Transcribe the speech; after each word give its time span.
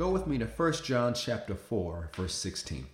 go 0.00 0.08
with 0.08 0.26
me 0.26 0.38
to 0.38 0.46
1 0.46 0.72
John 0.82 1.12
chapter 1.12 1.54
4, 1.54 2.12
verse 2.16 2.34
16. 2.34 2.86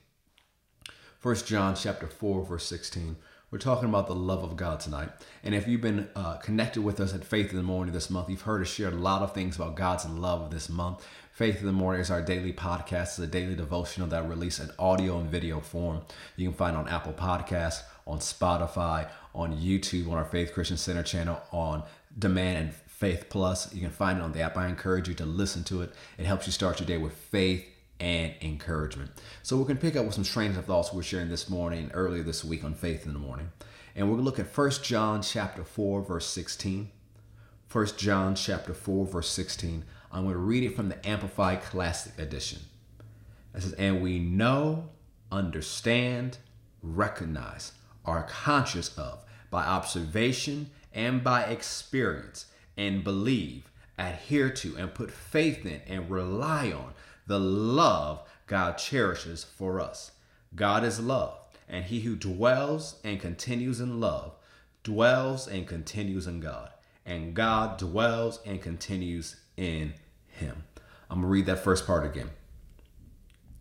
1 1.23 1.37
John 1.47 1.77
chapter 1.77 2.09
4, 2.09 2.45
verse 2.45 2.67
16. 2.67 3.15
We're 3.49 3.61
talking 3.61 3.89
about 3.89 4.09
the 4.09 4.15
love 4.17 4.43
of 4.43 4.57
God 4.57 4.81
tonight. 4.81 5.11
And 5.45 5.55
if 5.55 5.69
you've 5.69 5.81
been 5.81 6.09
uh, 6.17 6.39
connected 6.39 6.83
with 6.83 6.99
us 6.99 7.15
at 7.15 7.25
Faith 7.25 7.53
in 7.53 7.59
the 7.59 7.63
Morning 7.63 7.95
this 7.95 8.11
month, 8.11 8.29
you've 8.29 8.41
heard 8.41 8.61
us 8.61 8.67
share 8.67 8.89
a 8.89 8.91
lot 8.91 9.23
of 9.23 9.33
things 9.33 9.55
about 9.55 9.77
God's 9.77 10.05
love 10.05 10.51
this 10.51 10.69
month. 10.69 11.07
Faith 11.31 11.61
in 11.61 11.67
the 11.67 11.73
Morning 11.73 12.01
is 12.01 12.11
our 12.11 12.23
daily 12.23 12.53
podcast, 12.53 13.03
it's 13.03 13.19
a 13.21 13.29
daily 13.29 13.55
devotional 13.55 14.09
that 14.09 14.29
release 14.29 14.59
in 14.59 14.73
audio 14.77 15.21
and 15.21 15.31
video 15.31 15.61
form. 15.61 16.01
You 16.35 16.49
can 16.49 16.59
find 16.59 16.77
on 16.77 16.89
Apple 16.89 17.13
Podcasts, 17.13 17.85
on 18.05 18.19
Spotify, 18.19 19.09
on 19.33 19.57
YouTube, 19.57 20.11
on 20.11 20.19
our 20.19 20.25
Faith 20.25 20.53
Christian 20.53 20.77
Center 20.77 21.05
channel, 21.05 21.41
on 21.53 21.85
demand 22.19 22.59
and 22.59 22.75
Faith 22.97 23.27
Plus. 23.29 23.75
You 23.75 23.83
can 23.83 23.91
find 23.91 24.19
it 24.19 24.23
on 24.23 24.33
the 24.33 24.41
app. 24.41 24.57
I 24.57 24.69
encourage 24.69 25.07
you 25.07 25.15
to 25.17 25.27
listen 25.27 25.65
to 25.65 25.83
it. 25.83 25.93
It 26.17 26.25
helps 26.25 26.47
you 26.47 26.53
start 26.53 26.81
your 26.81 26.87
day 26.87 26.97
with 26.97 27.13
faith 27.13 27.67
and 28.01 28.33
encouragement. 28.41 29.11
So 29.43 29.59
we're 29.59 29.65
going 29.65 29.77
to 29.77 29.83
pick 29.83 29.97
up 29.97 30.07
with 30.07 30.15
some 30.15 30.25
trains 30.25 30.57
of 30.57 30.65
thoughts 30.65 30.95
we're 30.95 31.03
sharing 31.03 31.29
this 31.29 31.51
morning, 31.51 31.91
earlier 31.93 32.23
this 32.23 32.43
week 32.43 32.65
on 32.65 32.73
Faith 32.73 33.05
in 33.05 33.13
the 33.13 33.19
Morning. 33.19 33.51
And 33.95 34.07
we're 34.07 34.17
going 34.17 34.25
to 34.25 34.31
look 34.31 34.39
at 34.39 34.57
1 34.57 34.71
John 34.83 35.21
chapter 35.21 35.63
4, 35.63 36.03
verse 36.03 36.27
16. 36.27 36.91
1 37.71 37.87
John 37.99 38.35
chapter 38.35 38.73
4, 38.73 39.07
verse 39.07 39.29
16. 39.29 39.85
I'm 40.11 40.23
going 40.23 40.33
to 40.33 40.39
read 40.39 40.65
it 40.65 40.75
from 40.75 40.89
the 40.89 41.07
Amplified 41.07 41.63
Classic 41.65 42.19
Edition. 42.19 42.61
It 43.55 43.63
says, 43.63 43.75
And 43.75 44.01
we 44.01 44.19
know, 44.19 44.89
understand, 45.31 46.39
recognize, 46.83 47.73
are 48.07 48.23
conscious 48.23 48.97
of, 48.97 49.23
by 49.51 49.65
observation 49.65 50.71
and 50.95 51.23
by 51.23 51.43
experience, 51.43 52.47
and 52.77 53.05
believe, 53.05 53.71
adhere 53.99 54.51
to, 54.51 54.77
and 54.77 54.95
put 54.95 55.11
faith 55.11 55.65
in, 55.65 55.81
and 55.87 56.11
rely 56.11 56.71
on 56.71 56.93
the 57.27 57.41
love 57.41 58.23
God 58.47 58.79
cherishes 58.79 59.45
for 59.45 59.81
us. 59.81 60.13
God 60.55 60.85
is 60.85 61.01
love, 61.01 61.37
and 61.69 61.85
he 61.85 62.01
who 62.01 62.15
dwells 62.17 62.97
and 63.03 63.21
continues 63.21 63.81
in 63.81 64.01
love 64.01 64.35
dwells 64.85 65.49
and 65.49 65.67
continues 65.67 66.29
in 66.29 66.39
God, 66.39 66.71
and 67.05 67.35
God 67.35 67.77
dwells 67.77 68.39
and 68.47 68.63
continues 68.63 69.35
in 69.57 69.95
him. 70.29 70.63
I'm 71.11 71.19
going 71.21 71.23
to 71.23 71.33
read 71.33 71.47
that 71.47 71.65
first 71.65 71.87
part 71.87 72.07
again. 72.07 72.31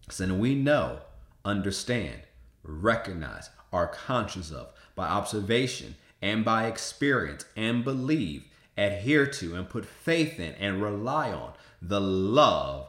So 0.09 0.31
we 0.35 0.53
know, 0.53 0.99
understand, 1.43 2.21
recognize, 2.63 3.49
are 3.73 3.87
conscious 3.87 4.51
of 4.51 4.71
by 4.93 5.07
observation 5.07 5.95
and 6.21 6.45
by 6.45 6.67
experience 6.67 7.45
and 7.55 7.83
believe, 7.83 8.43
adhere 8.77 9.25
to, 9.25 9.55
and 9.55 9.69
put 9.69 9.85
faith 9.85 10.39
in 10.39 10.53
and 10.55 10.81
rely 10.81 11.31
on 11.31 11.53
the 11.81 12.01
love 12.01 12.87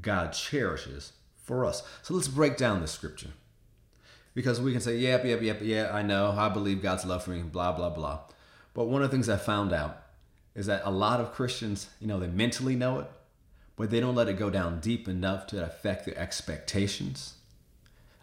God 0.00 0.32
cherishes 0.32 1.12
for 1.36 1.64
us. 1.64 1.82
So 2.02 2.14
let's 2.14 2.28
break 2.28 2.56
down 2.56 2.80
the 2.80 2.86
scripture. 2.86 3.30
Because 4.34 4.60
we 4.60 4.72
can 4.72 4.80
say, 4.80 4.98
yep, 4.98 5.24
yep, 5.24 5.42
yep, 5.42 5.58
yeah, 5.62 5.90
I 5.92 6.02
know, 6.02 6.30
I 6.36 6.48
believe 6.48 6.82
God's 6.82 7.04
love 7.04 7.24
for 7.24 7.30
me, 7.30 7.42
blah, 7.42 7.72
blah, 7.72 7.90
blah. 7.90 8.20
But 8.74 8.84
one 8.84 9.02
of 9.02 9.10
the 9.10 9.16
things 9.16 9.28
I 9.28 9.36
found 9.36 9.72
out 9.72 10.02
is 10.54 10.66
that 10.66 10.82
a 10.84 10.90
lot 10.90 11.20
of 11.20 11.32
Christians, 11.32 11.88
you 12.00 12.06
know, 12.06 12.20
they 12.20 12.28
mentally 12.28 12.76
know 12.76 13.00
it, 13.00 13.10
but 13.76 13.90
they 13.90 14.00
don't 14.00 14.14
let 14.14 14.28
it 14.28 14.38
go 14.38 14.50
down 14.50 14.80
deep 14.80 15.08
enough 15.08 15.46
to 15.48 15.64
affect 15.64 16.04
their 16.04 16.18
expectations, 16.18 17.34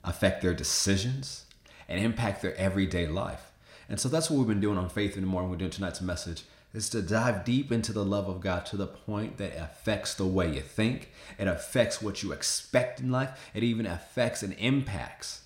affect 0.04 0.42
their 0.42 0.54
decisions, 0.54 1.46
and 1.88 2.00
impact 2.00 2.42
their 2.42 2.56
everyday 2.56 3.08
life. 3.08 3.52
And 3.88 4.00
so 4.00 4.10
that's 4.10 4.30
what 4.30 4.38
we've 4.38 4.48
been 4.48 4.62
doing 4.62 4.78
on 4.78 4.90
Faith 4.90 5.16
in 5.16 5.22
the 5.22 5.28
Morning. 5.28 5.52
We're 5.52 5.58
doing 5.58 5.72
tonight's 5.72 6.02
message 6.02 6.44
is 6.76 6.90
to 6.90 7.02
dive 7.02 7.46
deep 7.46 7.72
into 7.72 7.94
the 7.94 8.04
love 8.04 8.28
of 8.28 8.42
God 8.42 8.66
to 8.68 8.78
the 8.78 8.86
point 8.86 9.38
that 9.38 9.54
it 9.54 9.62
affects 9.62 10.14
the 10.14 10.26
way 10.26 10.54
you 10.54 10.62
think, 10.62 11.10
it 11.40 11.48
affects 11.48 12.02
what 12.02 12.22
you 12.22 12.34
expect 12.34 13.00
in 13.00 13.10
life, 13.12 13.50
it 13.54 13.64
even 13.64 13.86
affects 13.86 14.44
and 14.44 14.54
impacts 14.60 15.46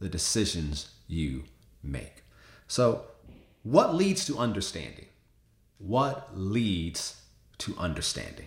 the 0.00 0.08
decisions 0.08 0.90
you 1.06 1.44
make. 1.82 2.24
So, 2.66 3.02
what 3.62 3.94
leads 3.94 4.24
to 4.26 4.38
understanding? 4.38 5.06
What 5.78 6.30
leads 6.34 7.20
to 7.58 7.76
understanding? 7.78 8.46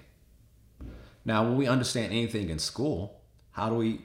Now, 1.24 1.44
when 1.44 1.56
we 1.56 1.68
understand 1.68 2.12
anything 2.12 2.50
in 2.50 2.58
school, 2.58 3.22
how 3.52 3.70
do 3.70 3.76
we 3.76 4.02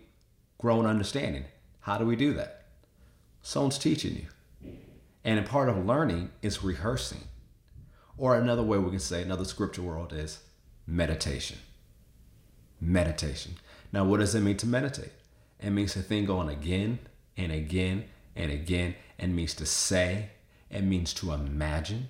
grow 0.58 0.80
in 0.80 0.86
understanding? 0.86 1.44
How 1.80 1.96
do 1.96 2.04
we 2.04 2.16
do 2.16 2.34
that? 2.34 2.66
Someone's 3.42 3.78
teaching 3.78 4.16
you. 4.16 4.26
And 5.24 5.38
a 5.38 5.42
part 5.42 5.68
of 5.68 5.86
learning 5.86 6.30
is 6.42 6.64
rehearsing. 6.64 7.24
Or 8.18 8.36
another 8.36 8.62
way 8.62 8.78
we 8.78 8.90
can 8.90 8.98
say, 8.98 9.22
another 9.22 9.44
scripture 9.44 9.82
world 9.82 10.12
is 10.12 10.40
meditation. 10.86 11.58
Meditation. 12.80 13.54
Now, 13.92 14.04
what 14.04 14.20
does 14.20 14.34
it 14.34 14.40
mean 14.40 14.56
to 14.58 14.66
meditate? 14.66 15.12
It 15.60 15.70
means 15.70 15.92
to 15.92 16.00
think 16.00 16.28
on 16.28 16.48
again 16.48 16.98
and 17.36 17.52
again 17.52 18.04
and 18.34 18.50
again. 18.50 18.96
It 19.18 19.28
means 19.28 19.54
to 19.54 19.66
say. 19.66 20.30
It 20.70 20.82
means 20.82 21.14
to 21.14 21.32
imagine. 21.32 22.08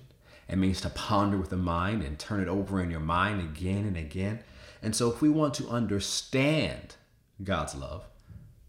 It 0.49 0.57
means 0.57 0.81
to 0.81 0.89
ponder 0.89 1.37
with 1.37 1.49
the 1.49 1.57
mind 1.57 2.03
and 2.03 2.17
turn 2.17 2.41
it 2.41 2.47
over 2.47 2.81
in 2.81 2.89
your 2.89 2.99
mind 2.99 3.41
again 3.41 3.85
and 3.85 3.97
again. 3.97 4.39
And 4.81 4.95
so, 4.95 5.11
if 5.11 5.21
we 5.21 5.29
want 5.29 5.53
to 5.55 5.69
understand 5.69 6.95
God's 7.43 7.75
love, 7.75 8.05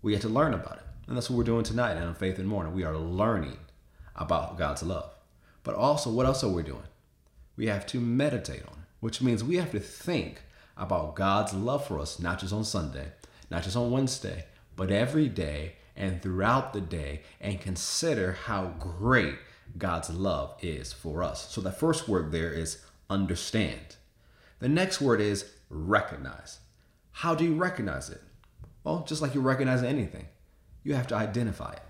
we 0.03 0.12
have 0.12 0.22
to 0.22 0.28
learn 0.28 0.55
about 0.55 0.76
it. 0.76 0.84
And 1.06 1.16
that's 1.16 1.28
what 1.28 1.38
we're 1.38 1.44
doing 1.44 1.65
tonight 1.65 1.97
on 1.97 2.15
Faith 2.15 2.38
and 2.38 2.49
Morning. 2.49 2.75
We 2.75 2.84
are 2.84 2.97
learning 2.97 3.59
about 4.17 4.59
God's 4.59 4.83
love. 4.83 5.11
But 5.63 5.75
also, 5.75 6.11
what 6.11 6.27
else 6.27 6.45
are 6.45 6.49
we 6.49 6.63
doing? 6.63 6.85
we 7.57 7.67
have 7.67 7.87
to 7.87 8.01
meditate 8.01 8.63
on 8.63 8.75
it, 8.75 8.89
which 9.01 9.23
means 9.23 9.45
we 9.45 9.57
have 9.57 9.71
to 9.73 9.81
think 9.81 10.43
about 10.77 11.15
God's 11.15 11.55
love 11.55 11.87
for 11.87 12.01
us, 12.01 12.19
not 12.19 12.41
just 12.41 12.53
on 12.53 12.65
Sunday, 12.65 13.13
not 13.51 13.63
just 13.63 13.77
on 13.77 13.91
Wednesday, 13.91 14.45
but 14.77 14.91
every 14.91 15.29
day 15.29 15.77
and 15.97 16.21
throughout 16.21 16.73
the 16.73 16.81
day, 16.81 17.23
and 17.41 17.61
consider 17.61 18.33
how 18.33 18.75
great 18.81 19.37
God's 19.79 20.11
love 20.11 20.57
is 20.61 20.93
for 20.93 21.23
us. 21.23 21.53
So 21.53 21.61
the 21.61 21.71
first 21.71 22.09
word 22.09 22.33
there 22.33 22.53
is 22.53 22.85
understand. 23.09 23.97
The 24.59 24.69
next 24.69 25.01
word 25.01 25.21
is 25.21 25.53
recognize. 25.71 26.59
How 27.13 27.37
do 27.37 27.45
you 27.45 27.55
recognize 27.55 28.11
it? 28.11 28.21
Well, 28.83 29.05
just 29.07 29.23
like 29.23 29.37
you 29.37 29.41
recognize 29.41 29.85
anything, 29.85 30.27
you 30.83 30.95
have 30.95 31.07
to 31.09 31.15
identify 31.15 31.75
it. 31.75 31.83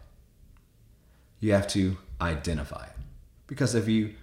You 1.41 1.53
have 1.53 1.67
to 1.69 1.97
identify 2.21 2.85
it. 2.85 2.97
Because 3.47 3.75
if 3.75 3.89
you 3.89 4.15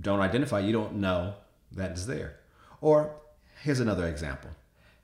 don't 0.00 0.20
identify, 0.20 0.60
you 0.60 0.72
don't 0.72 0.94
know 0.94 1.34
that 1.72 1.92
it's 1.92 2.06
there. 2.06 2.36
Or 2.80 3.14
here's 3.62 3.80
another 3.80 4.06
example. 4.06 4.50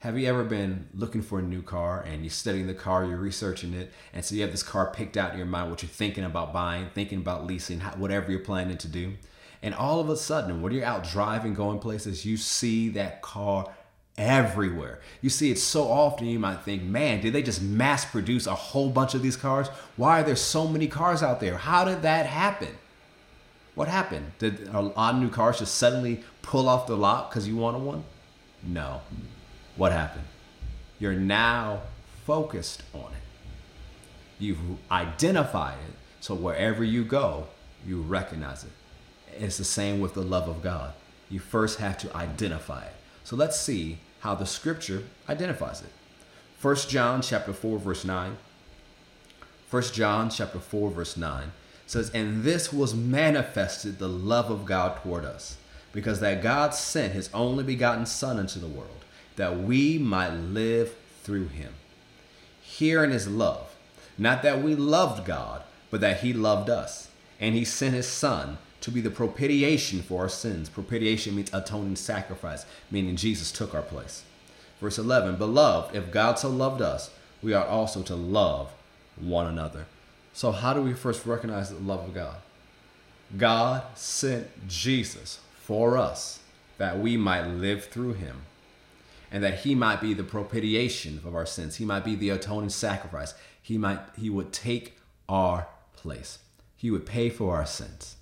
Have 0.01 0.19
you 0.19 0.29
ever 0.29 0.45
been 0.45 0.89
looking 0.95 1.23
for 1.23 1.39
a 1.39 1.43
new 1.43 1.63
car 1.63 2.03
and 2.03 2.23
you're 2.23 2.31
studying 2.31 2.67
the 2.67 2.75
car, 2.75 3.05
you're 3.05 3.17
researching 3.17 3.73
it, 3.73 3.93
and 4.13 4.25
so 4.25 4.35
you 4.35 4.43
have 4.43 4.51
this 4.51 4.63
car 4.63 4.93
picked 4.93 5.17
out 5.17 5.33
in 5.33 5.39
your 5.39 5.47
mind, 5.47 5.71
what 5.71 5.83
you're 5.83 5.89
thinking 5.89 6.25
about 6.25 6.53
buying, 6.53 6.91
thinking 6.95 7.19
about 7.19 7.47
leasing, 7.47 7.81
whatever 7.81 8.31
you're 8.31 8.41
planning 8.41 8.77
to 8.79 8.89
do. 8.89 9.15
And 9.63 9.75
all 9.75 10.01
of 10.01 10.11
a 10.11 10.17
sudden, 10.17 10.61
when 10.63 10.73
you're 10.73 10.85
out 10.85 11.03
driving, 11.03 11.55
going 11.55 11.79
places, 11.79 12.27
you 12.27 12.37
see 12.37 12.91
that 12.91 13.23
car 13.23 13.75
everywhere. 14.19 15.01
You 15.21 15.31
see 15.31 15.51
it 15.51 15.59
so 15.59 15.89
often, 15.89 16.27
you 16.27 16.39
might 16.39 16.63
think, 16.63 16.83
man, 16.83 17.21
did 17.21 17.33
they 17.33 17.43
just 17.43 17.63
mass 17.63 18.05
produce 18.05 18.47
a 18.47 18.55
whole 18.55 18.91
bunch 18.91 19.15
of 19.15 19.23
these 19.23 19.37
cars? 19.37 19.69
Why 19.97 20.21
are 20.21 20.23
there 20.23 20.37
so 20.37 20.67
many 20.67 20.87
cars 20.87 21.23
out 21.23 21.41
there? 21.41 21.59
How 21.59 21.85
did 21.85 22.03
that 22.03 22.27
happen? 22.27 22.77
What 23.75 23.89
happened? 23.89 24.33
Did 24.39 24.69
a 24.69 24.81
lot 24.81 25.15
of 25.15 25.21
new 25.21 25.29
cars 25.29 25.59
just 25.59 25.75
suddenly 25.75 26.25
pull 26.41 26.69
off 26.69 26.87
the 26.87 26.97
lot 26.97 27.31
because 27.31 27.47
you 27.47 27.57
wanted 27.57 27.83
one? 27.83 28.05
No. 28.63 29.03
What 29.77 29.93
happened? 29.93 30.25
You're 30.99 31.13
now 31.13 31.83
focused 32.25 32.83
on 32.95 33.13
it. 33.13 33.23
You've 34.39 34.59
identified 34.91 35.77
it, 35.89 35.95
so 36.21 36.35
wherever 36.35 36.83
you 36.83 37.05
go, 37.05 37.49
you 37.87 38.01
recognize 38.01 38.65
it. 38.65 38.71
It's 39.39 39.59
the 39.59 39.65
same 39.65 40.01
with 40.01 40.15
the 40.15 40.23
love 40.23 40.49
of 40.49 40.63
God. 40.63 40.95
You 41.29 41.39
first 41.39 41.79
have 41.79 41.99
to 41.99 42.17
identify 42.17 42.85
it. 42.85 42.93
So 43.27 43.35
let's 43.35 43.59
see 43.59 43.99
how 44.21 44.37
the 44.37 44.47
scripture 44.47 45.03
identifies 45.29 45.83
it. 45.83 45.91
1 46.63 46.77
John 46.89 47.21
chapter 47.23 47.53
4 47.53 47.81
verse 47.81 48.05
9. 48.05 48.37
1 49.69 49.83
John 49.93 50.31
chapter 50.31 50.61
4 50.61 50.91
verse 50.91 51.17
9 51.17 51.51
says, 51.89 52.09
And 52.11 52.45
this 52.45 52.73
was 52.73 52.95
manifested 52.95 53.99
the 53.99 54.09
love 54.09 54.49
of 54.49 54.65
God 54.65 55.03
toward 55.03 55.25
us, 55.25 55.57
because 55.93 56.21
that 56.21 56.41
God 56.41 56.73
sent 56.73 57.15
his 57.15 57.29
only 57.35 57.65
begotten 57.65 58.07
Son 58.07 58.39
into 58.39 58.61
the 58.61 58.69
world, 58.69 59.05
that 59.35 59.59
we 59.59 59.99
might 59.99 60.33
live 60.33 60.95
through 61.25 61.49
him. 61.49 61.73
Herein 62.63 63.11
is 63.11 63.27
love, 63.27 63.75
not 64.17 64.45
that 64.45 64.63
we 64.63 64.77
loved 64.77 65.27
God, 65.27 65.65
but 65.91 66.01
that 66.01 66.21
he 66.21 66.33
loved 66.33 66.71
us, 66.71 67.09
and 67.41 67.57
he 67.57 67.65
sent 67.65 67.93
his 67.93 68.07
Son 68.07 68.59
to 68.87 68.93
be 68.93 69.01
the 69.01 69.11
propitiation 69.11 70.01
for 70.01 70.23
our 70.23 70.29
sins. 70.29 70.69
Propitiation 70.69 71.35
means 71.35 71.53
atoning 71.53 71.97
sacrifice, 71.97 72.65
meaning 72.89 73.17
Jesus 73.17 73.51
took 73.51 73.75
our 73.75 73.83
place. 73.83 74.23
Verse 74.81 74.97
11 74.97 75.35
Beloved, 75.39 75.97
if 75.97 76.13
God 76.13 76.39
so 76.39 76.49
loved 76.49 76.81
us, 76.81 77.11
we 77.43 77.53
ought 77.53 77.67
also 77.67 78.01
to 78.05 78.15
love 78.15 78.73
one 79.17 79.49
another. 79.49 79.87
So, 80.33 80.53
how 80.53 80.73
do 80.73 80.83
we 80.83 80.95
first 80.95 81.27
recognize 81.27 81.71
the 81.71 81.81
love 81.81 82.05
of 82.05 82.15
God? 82.15 82.37
God 83.37 83.83
sent 83.97 84.69
Jesus 84.69 85.41
for 85.59 85.99
us 85.99 86.39
that 86.79 87.01
we 87.01 87.17
might 87.17 87.49
live 87.49 87.87
through 87.87 88.13
him. 88.13 88.43
and 89.33 89.43
that 89.43 89.59
he 89.61 89.75
might 89.75 90.01
be 90.01 90.15
the 90.15 90.23
propitiation 90.23 91.21
of 91.27 91.35
our 91.35 91.45
sins. 91.45 91.75
He 91.75 91.85
might 91.85 92.05
be 92.05 92.15
the 92.15 92.31
atoning 92.31 92.71
sacrifice. 92.71 93.35
He 93.61 93.77
might 93.79 93.99
he 94.17 94.31
would 94.31 94.53
take 94.53 94.97
our 95.29 95.67
place. 95.97 96.39
He 96.77 96.93
would 96.93 97.05
pay 97.05 97.31
for 97.31 97.57
our 97.57 97.67
sins. 97.67 98.15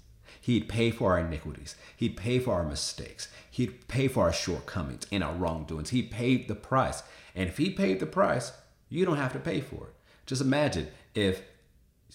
He'd 0.44 0.68
pay 0.68 0.90
for 0.90 1.12
our 1.12 1.20
iniquities. 1.20 1.74
He'd 1.96 2.18
pay 2.18 2.38
for 2.38 2.52
our 2.52 2.64
mistakes. 2.64 3.28
He'd 3.50 3.88
pay 3.88 4.08
for 4.08 4.24
our 4.24 4.32
shortcomings 4.32 5.06
and 5.10 5.24
our 5.24 5.32
wrongdoings. 5.32 5.88
He 5.88 6.02
paid 6.02 6.48
the 6.48 6.54
price. 6.54 7.02
And 7.34 7.48
if 7.48 7.56
he 7.56 7.70
paid 7.70 7.98
the 7.98 8.04
price, 8.04 8.52
you 8.90 9.06
don't 9.06 9.16
have 9.16 9.32
to 9.32 9.38
pay 9.38 9.62
for 9.62 9.86
it. 9.86 9.94
Just 10.26 10.42
imagine 10.42 10.88
if 11.14 11.40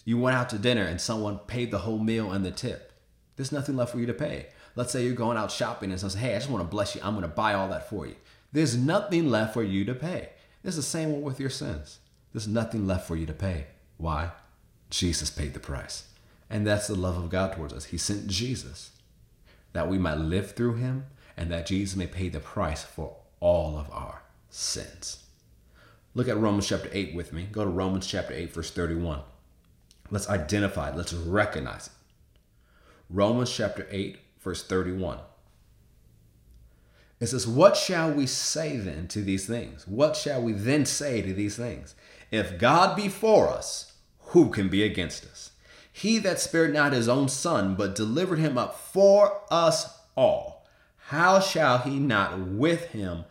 you 0.06 0.20
went 0.20 0.38
out 0.38 0.48
to 0.52 0.60
dinner 0.60 0.84
and 0.84 1.02
someone 1.02 1.40
paid 1.40 1.72
the 1.72 1.80
whole 1.80 1.98
meal 1.98 2.32
and 2.32 2.46
the 2.46 2.52
tip. 2.52 2.94
There's 3.36 3.52
nothing 3.52 3.76
left 3.76 3.94
for 3.94 4.00
you 4.00 4.06
to 4.06 4.14
pay. 4.14 4.50
Let's 4.76 4.92
say 4.92 5.04
you're 5.04 5.16
going 5.16 5.36
out 5.36 5.52
shopping 5.52 5.90
and 5.90 6.00
someone 6.00 6.12
says, 6.12 6.22
Hey, 6.22 6.36
I 6.36 6.38
just 6.38 6.52
want 6.52 6.64
to 6.64 6.70
bless 6.70 6.94
you. 6.94 7.02
I'm 7.04 7.16
going 7.16 7.24
to 7.24 7.28
buy 7.30 7.56
all 7.56 7.70
that 7.70 7.90
for 7.90 8.06
you. 8.06 8.16
There's 8.52 8.78
nothing 8.78 9.32
left 9.32 9.56
for 9.56 9.64
you 9.64 9.86
to 9.86 9.96
pay. 9.96 10.30
It's 10.64 10.76
the 10.76 10.84
same 10.84 11.24
with 11.24 11.40
your 11.40 11.50
sins. 11.50 11.98
There's 12.32 12.48
nothing 12.48 12.86
left 12.86 13.08
for 13.08 13.16
you 13.16 13.26
to 13.26 13.34
pay. 13.34 13.66
Why? 13.98 14.34
Jesus 14.92 15.32
paid 15.32 15.56
the 15.56 15.60
price. 15.60 16.09
And 16.50 16.66
that's 16.66 16.88
the 16.88 16.96
love 16.96 17.18
of 17.18 17.30
God 17.30 17.54
towards 17.54 17.74
us. 17.74 17.86
He 17.86 17.98
sent 17.98 18.28
Jesus 18.28 18.92
that 19.74 19.88
we 19.88 19.98
might 19.98 20.18
live 20.18 20.52
through 20.52 20.76
him 20.76 21.06
and 21.38 21.52
that 21.52 21.68
Jesus 21.68 21.96
may 21.96 22.08
pay 22.08 22.30
the 22.30 22.40
price 22.40 22.84
for 22.84 23.16
all 23.40 23.78
of 23.78 23.90
our 23.92 24.24
sins. 24.50 25.24
Look 26.16 26.28
at 26.28 26.38
Romans 26.38 26.68
chapter 26.68 26.90
8 26.92 27.14
with 27.14 27.34
me. 27.34 27.48
Go 27.52 27.64
to 27.64 27.70
Romans 27.70 28.08
chapter 28.08 28.34
8, 28.34 28.54
verse 28.54 28.72
31. 28.72 29.22
Let's 30.12 30.30
identify 30.30 30.94
let's 30.94 31.14
recognize 31.14 31.88
it. 31.88 31.94
Romans 33.10 33.52
chapter 33.52 33.88
8, 33.92 34.18
verse 34.40 34.64
31. 34.66 35.20
It 37.20 37.28
says, 37.28 37.48
What 37.48 37.76
shall 37.76 38.12
we 38.12 38.26
say 38.26 38.78
then 38.78 39.08
to 39.10 39.22
these 39.22 39.46
things? 39.46 39.88
What 39.88 40.16
shall 40.16 40.42
we 40.42 40.54
then 40.54 40.86
say 40.86 41.22
to 41.22 41.34
these 41.34 41.56
things? 41.56 41.96
If 42.32 42.58
God 42.58 42.96
be 42.96 43.08
for 43.10 43.50
us, 43.50 43.94
who 44.20 44.50
can 44.50 44.70
be 44.70 44.84
against 44.84 45.26
us? 45.26 45.52
He 45.92 46.20
that 46.20 46.40
spared 46.40 46.74
not 46.74 46.94
his 46.94 47.10
own 47.10 47.30
son, 47.30 47.76
but 47.76 47.96
delivered 47.96 48.40
him 48.40 48.58
up 48.58 48.78
for 48.80 49.42
us 49.52 49.98
all, 50.16 50.66
how 51.08 51.40
shall 51.40 51.80
he 51.80 51.98
not 52.00 52.40
with 52.40 52.88
him 52.88 53.26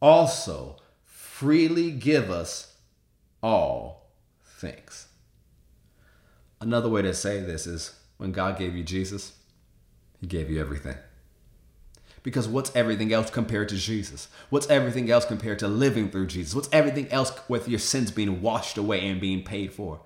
also 0.00 0.76
freely 1.04 1.90
give 1.90 2.30
us 2.30 2.74
all 3.42 4.08
things? 4.44 5.08
Another 6.60 6.88
way 6.88 7.02
to 7.02 7.14
say 7.14 7.40
this 7.40 7.66
is 7.66 7.94
when 8.16 8.32
God 8.32 8.58
gave 8.58 8.74
you 8.74 8.82
Jesus, 8.82 9.34
he 10.20 10.26
gave 10.26 10.50
you 10.50 10.60
everything. 10.60 10.96
Because 12.22 12.48
what's 12.48 12.74
everything 12.74 13.12
else 13.12 13.30
compared 13.30 13.68
to 13.68 13.76
Jesus? 13.76 14.28
What's 14.50 14.68
everything 14.68 15.10
else 15.10 15.24
compared 15.24 15.60
to 15.60 15.68
living 15.68 16.10
through 16.10 16.26
Jesus? 16.26 16.54
What's 16.54 16.68
everything 16.72 17.08
else 17.10 17.32
with 17.48 17.68
your 17.68 17.78
sins 17.78 18.10
being 18.10 18.42
washed 18.42 18.76
away 18.76 19.06
and 19.06 19.20
being 19.20 19.44
paid 19.44 19.72
for? 19.72 20.00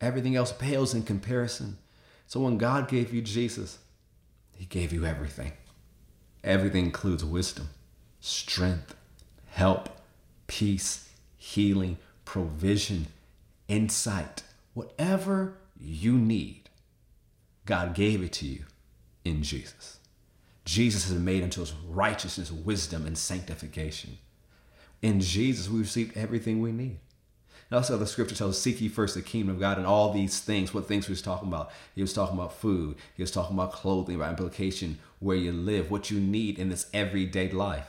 Everything 0.00 0.36
else 0.36 0.52
pales 0.52 0.94
in 0.94 1.02
comparison. 1.02 1.78
So 2.26 2.40
when 2.40 2.58
God 2.58 2.88
gave 2.88 3.12
you 3.12 3.20
Jesus, 3.20 3.78
he 4.56 4.64
gave 4.64 4.92
you 4.92 5.04
everything. 5.04 5.52
Everything 6.42 6.86
includes 6.86 7.24
wisdom, 7.24 7.68
strength, 8.20 8.94
help, 9.46 9.90
peace, 10.46 11.08
healing, 11.36 11.98
provision, 12.24 13.06
insight, 13.68 14.42
whatever 14.74 15.54
you 15.78 16.12
need. 16.12 16.70
God 17.66 17.94
gave 17.94 18.22
it 18.22 18.32
to 18.34 18.46
you 18.46 18.64
in 19.24 19.42
Jesus. 19.42 19.98
Jesus 20.64 21.10
is 21.10 21.18
made 21.18 21.42
unto 21.42 21.62
us 21.62 21.72
righteousness, 21.88 22.50
wisdom, 22.50 23.06
and 23.06 23.18
sanctification. 23.18 24.18
In 25.02 25.20
Jesus, 25.20 25.68
we 25.68 25.80
receive 25.80 26.16
everything 26.16 26.60
we 26.60 26.72
need. 26.72 26.98
And 27.70 27.76
also, 27.76 27.96
the 27.96 28.06
scripture 28.06 28.34
tells 28.34 28.60
Seek 28.60 28.80
ye 28.80 28.88
first 28.88 29.14
the 29.14 29.22
kingdom 29.22 29.54
of 29.54 29.60
God 29.60 29.78
and 29.78 29.86
all 29.86 30.12
these 30.12 30.40
things. 30.40 30.74
What 30.74 30.88
things 30.88 31.06
he 31.06 31.12
was 31.12 31.22
talking 31.22 31.48
about? 31.48 31.70
He 31.94 32.02
was 32.02 32.12
talking 32.12 32.36
about 32.36 32.54
food. 32.54 32.96
He 33.16 33.22
was 33.22 33.30
talking 33.30 33.56
about 33.56 33.72
clothing, 33.72 34.18
by 34.18 34.28
implication, 34.28 34.98
where 35.20 35.36
you 35.36 35.52
live, 35.52 35.90
what 35.90 36.10
you 36.10 36.18
need 36.18 36.58
in 36.58 36.68
this 36.68 36.88
everyday 36.92 37.50
life. 37.50 37.86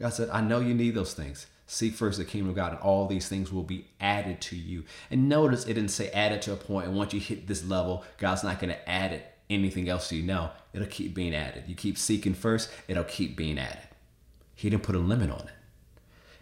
God 0.00 0.10
said, 0.10 0.28
I 0.30 0.40
know 0.40 0.60
you 0.60 0.74
need 0.74 0.94
those 0.94 1.14
things. 1.14 1.46
Seek 1.66 1.94
first 1.94 2.18
the 2.18 2.24
kingdom 2.24 2.50
of 2.50 2.56
God, 2.56 2.72
and 2.72 2.80
all 2.80 3.06
these 3.06 3.28
things 3.28 3.52
will 3.52 3.62
be 3.62 3.86
added 4.00 4.40
to 4.42 4.56
you. 4.56 4.84
And 5.10 5.28
notice 5.28 5.64
it 5.64 5.74
didn't 5.74 5.88
say 5.88 6.10
added 6.10 6.42
to 6.42 6.52
a 6.52 6.56
point, 6.56 6.86
and 6.86 6.96
once 6.96 7.12
you 7.12 7.20
hit 7.20 7.46
this 7.46 7.64
level, 7.64 8.04
God's 8.18 8.44
not 8.44 8.60
going 8.60 8.72
to 8.72 8.88
add 8.88 9.12
it 9.12 9.34
anything 9.50 9.88
else 9.88 10.12
you 10.12 10.22
know. 10.22 10.50
It'll 10.72 10.86
keep 10.86 11.14
being 11.14 11.34
added. 11.34 11.64
You 11.66 11.74
keep 11.74 11.98
seeking 11.98 12.34
first, 12.34 12.70
it'll 12.88 13.04
keep 13.04 13.36
being 13.36 13.58
added. 13.58 13.88
He 14.54 14.70
didn't 14.70 14.82
put 14.82 14.94
a 14.94 15.00
limit 15.00 15.30
on 15.30 15.40
it. 15.40 15.54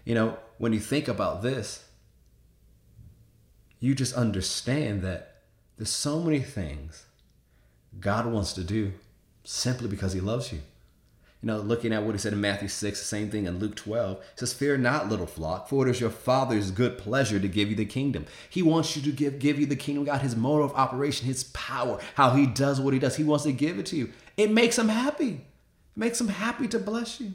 You 0.04 0.14
know, 0.14 0.38
when 0.58 0.72
you 0.72 0.80
think 0.80 1.08
about 1.08 1.42
this, 1.42 1.84
you 3.82 3.96
just 3.96 4.14
understand 4.14 5.02
that 5.02 5.38
there's 5.76 5.90
so 5.90 6.20
many 6.20 6.38
things 6.38 7.04
God 7.98 8.26
wants 8.26 8.52
to 8.52 8.62
do 8.62 8.92
simply 9.42 9.88
because 9.88 10.12
He 10.12 10.20
loves 10.20 10.52
you. 10.52 10.60
You 11.42 11.48
know, 11.48 11.58
looking 11.58 11.92
at 11.92 12.04
what 12.04 12.14
He 12.14 12.18
said 12.18 12.32
in 12.32 12.40
Matthew 12.40 12.68
6, 12.68 12.98
the 13.00 13.04
same 13.04 13.28
thing 13.28 13.46
in 13.46 13.58
Luke 13.58 13.74
12, 13.74 14.18
He 14.18 14.24
says, 14.36 14.52
Fear 14.52 14.78
not, 14.78 15.08
little 15.08 15.26
flock, 15.26 15.68
for 15.68 15.84
it 15.84 15.90
is 15.90 16.00
your 16.00 16.10
Father's 16.10 16.70
good 16.70 16.96
pleasure 16.96 17.40
to 17.40 17.48
give 17.48 17.70
you 17.70 17.74
the 17.74 17.84
kingdom. 17.84 18.24
He 18.48 18.62
wants 18.62 18.94
you 18.96 19.02
to 19.02 19.10
give, 19.10 19.40
give 19.40 19.58
you 19.58 19.66
the 19.66 19.74
kingdom 19.74 20.04
God, 20.04 20.22
His 20.22 20.36
mode 20.36 20.62
of 20.62 20.76
operation, 20.76 21.26
His 21.26 21.42
power, 21.42 21.98
how 22.14 22.30
He 22.30 22.46
does 22.46 22.80
what 22.80 22.94
He 22.94 23.00
does. 23.00 23.16
He 23.16 23.24
wants 23.24 23.44
to 23.44 23.52
give 23.52 23.80
it 23.80 23.86
to 23.86 23.96
you. 23.96 24.12
It 24.36 24.52
makes 24.52 24.78
Him 24.78 24.90
happy. 24.90 25.30
It 25.30 25.96
makes 25.96 26.20
Him 26.20 26.28
happy 26.28 26.68
to 26.68 26.78
bless 26.78 27.20
you. 27.20 27.34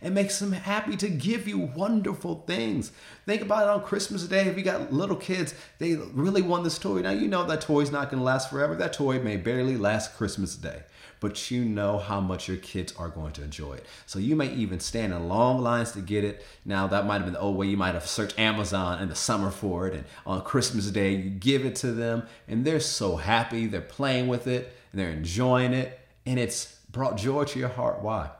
It 0.00 0.10
makes 0.10 0.40
him 0.40 0.52
happy 0.52 0.96
to 0.96 1.08
give 1.08 1.48
you 1.48 1.58
wonderful 1.58 2.44
things. 2.46 2.92
Think 3.26 3.42
about 3.42 3.64
it 3.64 3.70
on 3.70 3.82
Christmas 3.82 4.24
Day. 4.24 4.46
If 4.46 4.56
you 4.56 4.62
got 4.62 4.92
little 4.92 5.16
kids, 5.16 5.54
they 5.78 5.94
really 5.94 6.42
want 6.42 6.64
this 6.64 6.78
toy. 6.78 7.00
Now, 7.00 7.10
you 7.10 7.28
know 7.28 7.44
that 7.44 7.60
toy's 7.60 7.90
not 7.90 8.10
going 8.10 8.20
to 8.20 8.24
last 8.24 8.50
forever. 8.50 8.74
That 8.74 8.92
toy 8.92 9.18
may 9.18 9.36
barely 9.36 9.76
last 9.76 10.16
Christmas 10.16 10.56
Day, 10.56 10.82
but 11.20 11.50
you 11.50 11.64
know 11.64 11.98
how 11.98 12.20
much 12.20 12.48
your 12.48 12.56
kids 12.58 12.94
are 12.96 13.08
going 13.08 13.32
to 13.32 13.42
enjoy 13.42 13.74
it. 13.74 13.86
So 14.06 14.18
you 14.18 14.36
may 14.36 14.52
even 14.54 14.80
stand 14.80 15.12
in 15.12 15.28
long 15.28 15.60
lines 15.60 15.92
to 15.92 16.00
get 16.00 16.24
it. 16.24 16.44
Now, 16.64 16.86
that 16.86 17.06
might 17.06 17.16
have 17.16 17.24
been 17.24 17.34
the 17.34 17.40
old 17.40 17.56
way. 17.56 17.66
You 17.66 17.76
might 17.76 17.94
have 17.94 18.06
searched 18.06 18.38
Amazon 18.38 19.02
in 19.02 19.08
the 19.08 19.14
summer 19.14 19.50
for 19.50 19.88
it. 19.88 19.94
And 19.94 20.04
on 20.26 20.42
Christmas 20.42 20.90
Day, 20.90 21.14
you 21.14 21.30
give 21.30 21.64
it 21.64 21.76
to 21.76 21.92
them, 21.92 22.24
and 22.46 22.64
they're 22.64 22.80
so 22.80 23.16
happy. 23.16 23.66
They're 23.66 23.80
playing 23.80 24.28
with 24.28 24.46
it, 24.46 24.72
and 24.92 25.00
they're 25.00 25.10
enjoying 25.10 25.72
it, 25.72 25.98
and 26.24 26.38
it's 26.38 26.76
brought 26.90 27.16
joy 27.16 27.44
to 27.44 27.58
your 27.58 27.68
heart. 27.68 28.00
Why? 28.00 28.30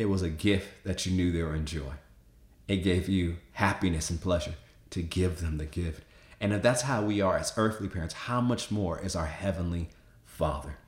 It 0.00 0.08
was 0.08 0.22
a 0.22 0.30
gift 0.30 0.82
that 0.84 1.04
you 1.04 1.12
knew 1.12 1.30
they 1.30 1.42
were 1.42 1.54
enjoy. 1.54 1.92
It 2.66 2.78
gave 2.78 3.06
you 3.06 3.36
happiness 3.52 4.08
and 4.08 4.18
pleasure 4.18 4.54
to 4.88 5.02
give 5.02 5.42
them 5.42 5.58
the 5.58 5.66
gift. 5.66 6.04
And 6.40 6.54
if 6.54 6.62
that's 6.62 6.82
how 6.82 7.02
we 7.02 7.20
are 7.20 7.36
as 7.36 7.52
earthly 7.58 7.86
parents, 7.86 8.14
how 8.14 8.40
much 8.40 8.70
more 8.70 8.98
is 8.98 9.14
our 9.14 9.26
heavenly 9.26 9.90
Father? 10.24 10.78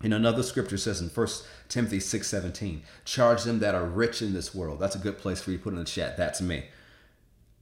And 0.00 0.14
another 0.14 0.44
scripture 0.44 0.78
says 0.78 1.00
in 1.00 1.08
1 1.08 1.26
Timothy 1.68 1.98
6:17, 1.98 2.82
charge 3.04 3.42
them 3.42 3.58
that 3.58 3.74
are 3.74 3.84
rich 3.84 4.22
in 4.22 4.32
this 4.32 4.54
world. 4.54 4.78
That's 4.78 4.94
a 4.94 5.00
good 5.00 5.18
place 5.18 5.40
for 5.40 5.50
you 5.50 5.56
to 5.56 5.64
put 5.64 5.72
in 5.72 5.80
the 5.80 5.84
chat. 5.84 6.16
That's 6.16 6.40
me. 6.40 6.66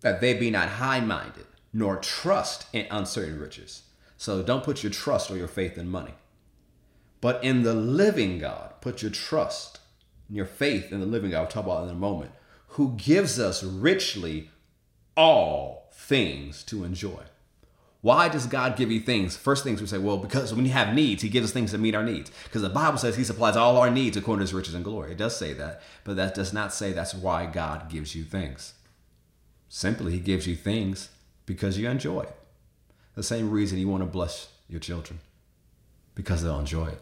That 0.02 0.20
they 0.20 0.34
be 0.34 0.50
not 0.50 0.68
high-minded, 0.68 1.46
nor 1.72 1.96
trust 1.96 2.66
in 2.74 2.86
uncertain 2.90 3.40
riches. 3.40 3.84
So 4.18 4.42
don't 4.42 4.62
put 4.64 4.82
your 4.82 4.92
trust 4.92 5.30
or 5.30 5.38
your 5.38 5.48
faith 5.48 5.78
in 5.78 5.88
money. 5.88 6.12
But 7.22 7.42
in 7.42 7.62
the 7.62 7.72
living 7.72 8.38
God, 8.38 8.74
put 8.82 9.00
your 9.00 9.10
trust 9.10 9.80
your 10.34 10.46
faith 10.46 10.92
in 10.92 11.00
the 11.00 11.06
living 11.06 11.30
God, 11.30 11.40
I'll 11.40 11.46
talk 11.46 11.64
about 11.64 11.84
in 11.84 11.90
a 11.90 11.94
moment, 11.94 12.32
who 12.68 12.94
gives 12.96 13.38
us 13.38 13.62
richly 13.62 14.50
all 15.16 15.90
things 15.92 16.62
to 16.64 16.84
enjoy. 16.84 17.22
Why 18.00 18.28
does 18.28 18.46
God 18.46 18.76
give 18.76 18.90
you 18.90 19.00
things? 19.00 19.34
First 19.34 19.64
things 19.64 19.80
we 19.80 19.86
say, 19.86 19.96
well, 19.96 20.18
because 20.18 20.52
when 20.52 20.66
you 20.66 20.72
have 20.72 20.94
needs, 20.94 21.22
He 21.22 21.30
gives 21.30 21.46
us 21.46 21.52
things 21.52 21.70
to 21.70 21.78
meet 21.78 21.94
our 21.94 22.02
needs. 22.02 22.30
Because 22.44 22.60
the 22.60 22.68
Bible 22.68 22.98
says 22.98 23.16
He 23.16 23.24
supplies 23.24 23.56
all 23.56 23.78
our 23.78 23.90
needs 23.90 24.16
according 24.16 24.40
to 24.40 24.50
His 24.50 24.52
riches 24.52 24.74
and 24.74 24.84
glory. 24.84 25.12
It 25.12 25.18
does 25.18 25.36
say 25.36 25.54
that, 25.54 25.80
but 26.04 26.16
that 26.16 26.34
does 26.34 26.52
not 26.52 26.74
say 26.74 26.92
that's 26.92 27.14
why 27.14 27.46
God 27.46 27.88
gives 27.88 28.14
you 28.14 28.24
things. 28.24 28.74
Simply, 29.70 30.12
He 30.12 30.20
gives 30.20 30.46
you 30.46 30.54
things 30.54 31.08
because 31.46 31.78
you 31.78 31.88
enjoy 31.88 32.20
it. 32.22 32.36
The 33.14 33.22
same 33.22 33.50
reason 33.50 33.78
you 33.78 33.88
want 33.88 34.02
to 34.02 34.06
bless 34.06 34.48
your 34.68 34.80
children, 34.80 35.20
because 36.14 36.42
they'll 36.42 36.58
enjoy 36.58 36.88
it. 36.88 37.00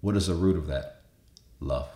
What 0.00 0.16
is 0.16 0.28
the 0.28 0.34
root 0.34 0.56
of 0.56 0.68
that? 0.68 1.00
Love. 1.58 1.88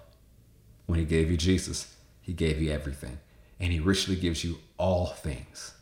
When 0.87 0.99
he 0.99 1.05
gave 1.05 1.31
you 1.31 1.37
Jesus, 1.37 1.97
he 2.21 2.33
gave 2.33 2.61
you 2.61 2.71
everything. 2.71 3.19
And 3.61 3.73
he 3.73 3.81
richly 3.81 4.17
gives 4.17 4.45
you 4.45 4.59
all 4.79 5.07
things 5.07 5.75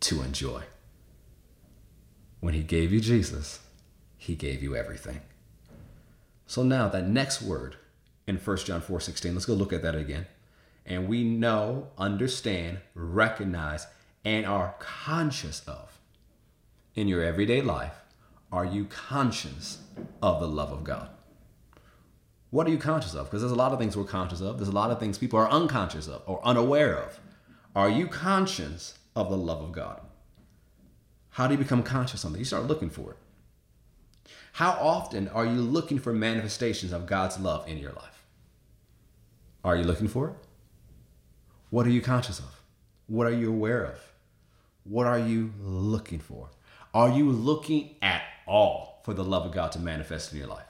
to 0.00 0.22
enjoy. 0.22 0.62
When 2.40 2.54
he 2.54 2.62
gave 2.62 2.92
you 2.92 3.00
Jesus, 3.00 3.60
he 4.16 4.34
gave 4.34 4.62
you 4.62 4.76
everything. 4.76 5.20
So 6.46 6.62
now 6.62 6.88
that 6.88 7.06
next 7.06 7.42
word 7.42 7.76
in 8.26 8.36
1 8.36 8.56
John 8.58 8.80
4 8.80 9.00
16, 9.00 9.34
let's 9.34 9.46
go 9.46 9.54
look 9.54 9.72
at 9.72 9.82
that 9.82 9.94
again. 9.94 10.26
And 10.86 11.08
we 11.08 11.22
know, 11.22 11.88
understand, 11.98 12.78
recognize, 12.94 13.86
and 14.24 14.46
are 14.46 14.74
conscious 14.78 15.60
of 15.66 15.98
in 16.94 17.06
your 17.06 17.22
everyday 17.22 17.60
life, 17.60 17.94
are 18.50 18.64
you 18.64 18.84
conscious 18.86 19.78
of 20.22 20.40
the 20.40 20.48
love 20.48 20.72
of 20.72 20.84
God? 20.84 21.10
What 22.50 22.66
are 22.66 22.70
you 22.70 22.78
conscious 22.78 23.14
of? 23.14 23.26
Because 23.26 23.42
there's 23.42 23.52
a 23.52 23.56
lot 23.56 23.72
of 23.72 23.78
things 23.78 23.96
we're 23.96 24.04
conscious 24.04 24.40
of. 24.40 24.56
There's 24.58 24.68
a 24.68 24.72
lot 24.72 24.90
of 24.90 24.98
things 24.98 25.18
people 25.18 25.38
are 25.38 25.50
unconscious 25.50 26.08
of 26.08 26.22
or 26.26 26.44
unaware 26.44 26.96
of. 26.96 27.20
Are 27.76 27.90
you 27.90 28.06
conscious 28.06 28.98
of 29.14 29.28
the 29.28 29.36
love 29.36 29.62
of 29.62 29.72
God? 29.72 30.00
How 31.30 31.46
do 31.46 31.54
you 31.54 31.58
become 31.58 31.82
conscious 31.82 32.24
of 32.24 32.34
it? 32.34 32.38
You 32.38 32.44
start 32.44 32.64
looking 32.64 32.90
for 32.90 33.12
it. 33.12 34.32
How 34.52 34.70
often 34.70 35.28
are 35.28 35.44
you 35.44 35.60
looking 35.60 35.98
for 35.98 36.12
manifestations 36.12 36.92
of 36.92 37.06
God's 37.06 37.38
love 37.38 37.68
in 37.68 37.78
your 37.78 37.92
life? 37.92 38.24
Are 39.62 39.76
you 39.76 39.84
looking 39.84 40.08
for 40.08 40.30
it? 40.30 40.34
What 41.70 41.86
are 41.86 41.90
you 41.90 42.00
conscious 42.00 42.38
of? 42.38 42.60
What 43.06 43.26
are 43.26 43.32
you 43.32 43.50
aware 43.50 43.84
of? 43.84 44.00
What 44.84 45.06
are 45.06 45.18
you 45.18 45.52
looking 45.60 46.18
for? 46.18 46.48
Are 46.94 47.10
you 47.10 47.30
looking 47.30 47.96
at 48.00 48.22
all 48.46 49.02
for 49.04 49.12
the 49.12 49.24
love 49.24 49.44
of 49.44 49.52
God 49.52 49.72
to 49.72 49.78
manifest 49.78 50.32
in 50.32 50.38
your 50.38 50.48
life? 50.48 50.67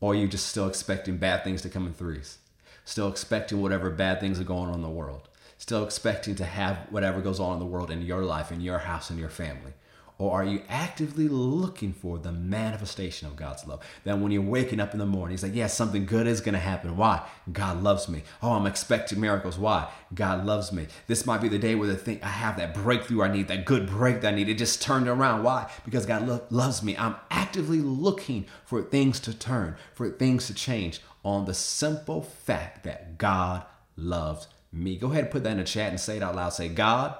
Or 0.00 0.12
are 0.12 0.16
you 0.16 0.28
just 0.28 0.46
still 0.46 0.68
expecting 0.68 1.16
bad 1.16 1.44
things 1.44 1.62
to 1.62 1.68
come 1.68 1.86
in 1.86 1.92
threes? 1.92 2.38
Still 2.84 3.08
expecting 3.08 3.60
whatever 3.60 3.90
bad 3.90 4.20
things 4.20 4.40
are 4.40 4.44
going 4.44 4.68
on 4.68 4.76
in 4.76 4.82
the 4.82 4.88
world? 4.88 5.28
Still 5.58 5.84
expecting 5.84 6.36
to 6.36 6.44
have 6.44 6.86
whatever 6.90 7.20
goes 7.20 7.40
on 7.40 7.54
in 7.54 7.58
the 7.58 7.66
world 7.66 7.90
in 7.90 8.02
your 8.02 8.24
life, 8.24 8.52
in 8.52 8.60
your 8.60 8.78
house, 8.78 9.10
in 9.10 9.18
your 9.18 9.28
family? 9.28 9.72
Or 10.18 10.32
are 10.32 10.44
you 10.44 10.62
actively 10.68 11.28
looking 11.28 11.92
for 11.92 12.18
the 12.18 12.32
manifestation 12.32 13.28
of 13.28 13.36
God's 13.36 13.64
love? 13.68 13.84
That 14.02 14.18
when 14.18 14.32
you're 14.32 14.42
waking 14.42 14.80
up 14.80 14.92
in 14.92 14.98
the 14.98 15.06
morning, 15.06 15.34
it's 15.34 15.44
like, 15.44 15.54
yeah, 15.54 15.68
something 15.68 16.06
good 16.06 16.26
is 16.26 16.40
going 16.40 16.54
to 16.54 16.58
happen. 16.58 16.96
Why? 16.96 17.24
God 17.52 17.84
loves 17.84 18.08
me. 18.08 18.24
Oh, 18.42 18.54
I'm 18.54 18.66
expecting 18.66 19.20
miracles. 19.20 19.58
Why? 19.58 19.88
God 20.12 20.44
loves 20.44 20.72
me. 20.72 20.88
This 21.06 21.24
might 21.24 21.40
be 21.40 21.48
the 21.48 21.58
day 21.58 21.76
where 21.76 21.86
the 21.86 21.96
thing 21.96 22.18
I 22.20 22.30
have 22.30 22.56
that 22.56 22.74
breakthrough 22.74 23.22
I 23.22 23.32
need, 23.32 23.46
that 23.46 23.64
good 23.64 23.86
break 23.86 24.22
that 24.22 24.32
I 24.32 24.36
need. 24.36 24.48
It 24.48 24.58
just 24.58 24.82
turned 24.82 25.06
around. 25.06 25.44
Why? 25.44 25.70
Because 25.84 26.04
God 26.04 26.26
lo- 26.26 26.42
loves 26.50 26.82
me. 26.82 26.96
I'm 26.96 27.14
actively 27.30 27.78
looking 27.78 28.46
for 28.64 28.82
things 28.82 29.20
to 29.20 29.32
turn, 29.32 29.76
for 29.94 30.10
things 30.10 30.48
to 30.48 30.54
change 30.54 31.00
on 31.24 31.44
the 31.44 31.54
simple 31.54 32.22
fact 32.22 32.82
that 32.82 33.18
God 33.18 33.64
loves 33.96 34.48
me. 34.72 34.96
Go 34.96 35.12
ahead 35.12 35.24
and 35.24 35.32
put 35.32 35.44
that 35.44 35.52
in 35.52 35.58
the 35.58 35.64
chat 35.64 35.90
and 35.90 36.00
say 36.00 36.16
it 36.16 36.24
out 36.24 36.34
loud. 36.34 36.50
Say, 36.50 36.68
God 36.68 37.14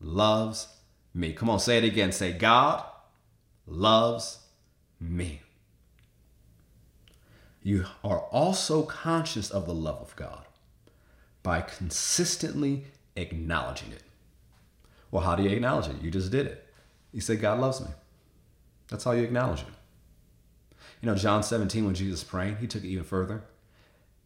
loves 0.00 0.68
me. 1.14 1.32
Come 1.32 1.50
on, 1.50 1.60
say 1.60 1.78
it 1.78 1.84
again. 1.84 2.12
Say, 2.12 2.32
God 2.32 2.84
loves 3.66 4.38
me. 5.00 5.42
You 7.62 7.84
are 8.04 8.20
also 8.20 8.82
conscious 8.82 9.50
of 9.50 9.66
the 9.66 9.74
love 9.74 10.00
of 10.00 10.16
God 10.16 10.46
by 11.42 11.60
consistently 11.60 12.84
acknowledging 13.16 13.92
it. 13.92 14.02
Well, 15.10 15.22
how 15.22 15.34
do 15.34 15.42
you 15.42 15.50
acknowledge 15.50 15.88
it? 15.88 16.02
You 16.02 16.10
just 16.10 16.30
did 16.30 16.46
it. 16.46 16.66
You 17.12 17.20
said, 17.20 17.40
God 17.40 17.60
loves 17.60 17.80
me. 17.80 17.88
That's 18.88 19.04
how 19.04 19.12
you 19.12 19.22
acknowledge 19.22 19.60
it. 19.60 19.66
You 21.00 21.06
know, 21.06 21.14
John 21.14 21.42
17, 21.42 21.84
when 21.84 21.94
Jesus 21.94 22.24
praying, 22.24 22.56
he 22.56 22.66
took 22.66 22.84
it 22.84 22.88
even 22.88 23.04
further. 23.04 23.44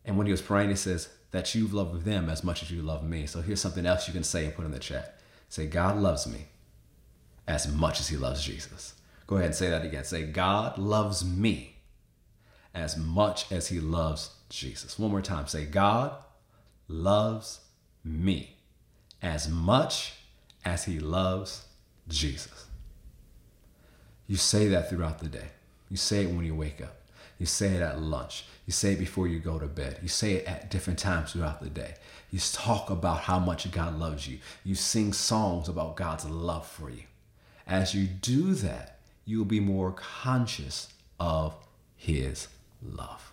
And 0.04 0.16
when 0.16 0.26
he 0.26 0.32
was 0.32 0.42
praying, 0.42 0.70
he 0.70 0.76
says, 0.76 1.08
That 1.30 1.54
you've 1.54 1.74
loved 1.74 2.04
them 2.04 2.28
as 2.28 2.42
much 2.42 2.62
as 2.62 2.70
you 2.70 2.82
love 2.82 3.04
me. 3.04 3.26
So 3.26 3.40
here's 3.40 3.60
something 3.60 3.86
else 3.86 4.08
you 4.08 4.14
can 4.14 4.24
say 4.24 4.44
and 4.44 4.54
put 4.54 4.64
in 4.64 4.72
the 4.72 4.78
chat. 4.78 5.20
Say, 5.48 5.66
God 5.66 5.98
loves 5.98 6.26
me 6.26 6.46
as 7.46 7.72
much 7.72 8.00
as 8.00 8.08
he 8.08 8.16
loves 8.16 8.44
Jesus. 8.44 8.94
Go 9.26 9.36
ahead 9.36 9.46
and 9.46 9.54
say 9.54 9.70
that 9.70 9.84
again. 9.84 10.04
Say, 10.04 10.24
God 10.24 10.78
loves 10.78 11.24
me 11.24 11.76
as 12.74 12.96
much 12.96 13.50
as 13.50 13.68
he 13.68 13.80
loves 13.80 14.30
Jesus. 14.48 14.98
One 14.98 15.10
more 15.10 15.22
time. 15.22 15.46
Say, 15.46 15.64
God 15.64 16.12
loves 16.88 17.60
me 18.04 18.56
as 19.20 19.48
much 19.48 20.14
as 20.64 20.84
he 20.84 20.98
loves 20.98 21.66
Jesus. 22.08 22.66
You 24.26 24.36
say 24.36 24.68
that 24.68 24.88
throughout 24.88 25.18
the 25.18 25.28
day. 25.28 25.48
You 25.90 25.96
say 25.96 26.22
it 26.24 26.30
when 26.30 26.44
you 26.44 26.54
wake 26.54 26.80
up. 26.80 26.96
You 27.38 27.46
say 27.46 27.74
it 27.74 27.82
at 27.82 28.00
lunch. 28.00 28.44
You 28.66 28.72
say 28.72 28.92
it 28.92 28.98
before 28.98 29.26
you 29.26 29.40
go 29.40 29.58
to 29.58 29.66
bed. 29.66 29.98
You 30.02 30.08
say 30.08 30.34
it 30.34 30.46
at 30.46 30.70
different 30.70 30.98
times 30.98 31.32
throughout 31.32 31.60
the 31.60 31.68
day. 31.68 31.94
You 32.30 32.38
talk 32.38 32.88
about 32.88 33.20
how 33.20 33.38
much 33.38 33.70
God 33.70 33.98
loves 33.98 34.28
you. 34.28 34.38
You 34.64 34.74
sing 34.74 35.12
songs 35.12 35.68
about 35.68 35.96
God's 35.96 36.24
love 36.24 36.66
for 36.66 36.88
you. 36.88 37.02
As 37.66 37.94
you 37.94 38.06
do 38.06 38.54
that, 38.54 38.98
you'll 39.24 39.44
be 39.44 39.60
more 39.60 39.92
conscious 39.92 40.92
of 41.18 41.54
His 41.96 42.48
love. 42.82 43.32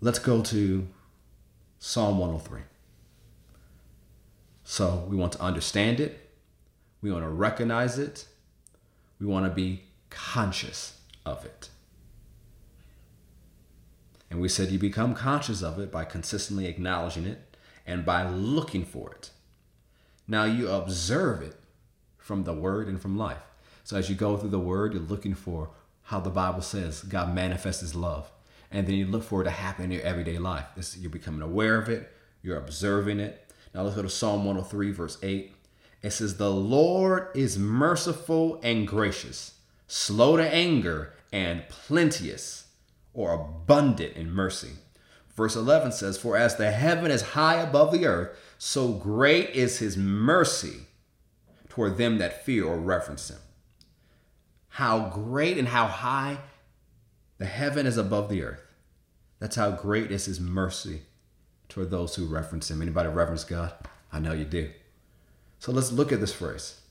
Let's 0.00 0.18
go 0.18 0.42
to 0.42 0.86
Psalm 1.78 2.18
103. 2.18 2.62
So 4.64 5.04
we 5.08 5.16
want 5.16 5.32
to 5.32 5.40
understand 5.42 6.00
it, 6.00 6.30
we 7.02 7.10
want 7.10 7.24
to 7.24 7.28
recognize 7.28 7.98
it, 7.98 8.26
we 9.18 9.26
want 9.26 9.46
to 9.46 9.50
be 9.50 9.82
conscious 10.10 11.00
of 11.26 11.44
it. 11.44 11.70
And 14.30 14.40
we 14.40 14.48
said 14.48 14.70
you 14.70 14.78
become 14.78 15.14
conscious 15.14 15.62
of 15.62 15.78
it 15.80 15.90
by 15.90 16.04
consistently 16.04 16.66
acknowledging 16.66 17.26
it 17.26 17.56
and 17.86 18.04
by 18.04 18.28
looking 18.28 18.84
for 18.84 19.12
it. 19.12 19.30
Now 20.30 20.44
you 20.44 20.68
observe 20.68 21.42
it 21.42 21.56
from 22.16 22.44
the 22.44 22.52
word 22.52 22.86
and 22.86 23.02
from 23.02 23.18
life. 23.18 23.42
So 23.82 23.96
as 23.96 24.08
you 24.08 24.14
go 24.14 24.36
through 24.36 24.50
the 24.50 24.60
word, 24.60 24.94
you're 24.94 25.02
looking 25.02 25.34
for 25.34 25.70
how 26.02 26.20
the 26.20 26.30
Bible 26.30 26.62
says 26.62 27.02
God 27.02 27.34
manifests 27.34 27.80
his 27.80 27.96
love. 27.96 28.30
And 28.70 28.86
then 28.86 28.94
you 28.94 29.06
look 29.06 29.24
for 29.24 29.40
it 29.40 29.44
to 29.44 29.50
happen 29.50 29.86
in 29.86 29.90
your 29.90 30.02
everyday 30.02 30.38
life. 30.38 30.66
This, 30.76 30.96
you're 30.96 31.10
becoming 31.10 31.42
aware 31.42 31.76
of 31.76 31.88
it, 31.88 32.12
you're 32.42 32.58
observing 32.58 33.18
it. 33.18 33.52
Now 33.74 33.82
let's 33.82 33.96
go 33.96 34.02
to 34.02 34.08
Psalm 34.08 34.44
103, 34.44 34.92
verse 34.92 35.18
8. 35.20 35.52
It 36.02 36.10
says, 36.12 36.36
The 36.36 36.52
Lord 36.52 37.26
is 37.34 37.58
merciful 37.58 38.60
and 38.62 38.86
gracious, 38.86 39.54
slow 39.88 40.36
to 40.36 40.48
anger, 40.48 41.12
and 41.32 41.68
plenteous 41.68 42.68
or 43.12 43.34
abundant 43.34 44.14
in 44.14 44.30
mercy. 44.30 44.74
Verse 45.34 45.56
11 45.56 45.90
says, 45.90 46.18
For 46.18 46.36
as 46.36 46.54
the 46.54 46.70
heaven 46.70 47.10
is 47.10 47.22
high 47.22 47.56
above 47.56 47.90
the 47.90 48.06
earth, 48.06 48.36
so 48.62 48.92
great 48.92 49.48
is 49.54 49.78
his 49.78 49.96
mercy 49.96 50.80
toward 51.70 51.96
them 51.96 52.18
that 52.18 52.44
fear 52.44 52.66
or 52.66 52.76
reverence 52.76 53.30
him. 53.30 53.38
How 54.68 55.08
great 55.08 55.56
and 55.56 55.68
how 55.68 55.86
high 55.86 56.36
the 57.38 57.46
heaven 57.46 57.86
is 57.86 57.96
above 57.96 58.28
the 58.28 58.42
earth. 58.42 58.60
That's 59.38 59.56
how 59.56 59.70
great 59.70 60.10
is 60.10 60.26
his 60.26 60.40
mercy 60.40 61.04
toward 61.70 61.90
those 61.90 62.16
who 62.16 62.26
reference 62.26 62.70
him. 62.70 62.82
Anybody 62.82 63.08
reverence 63.08 63.44
God? 63.44 63.72
I 64.12 64.18
know 64.18 64.34
you 64.34 64.44
do. 64.44 64.68
So 65.58 65.72
let's 65.72 65.90
look 65.90 66.12
at 66.12 66.20
this 66.20 66.34
phrase. 66.34 66.82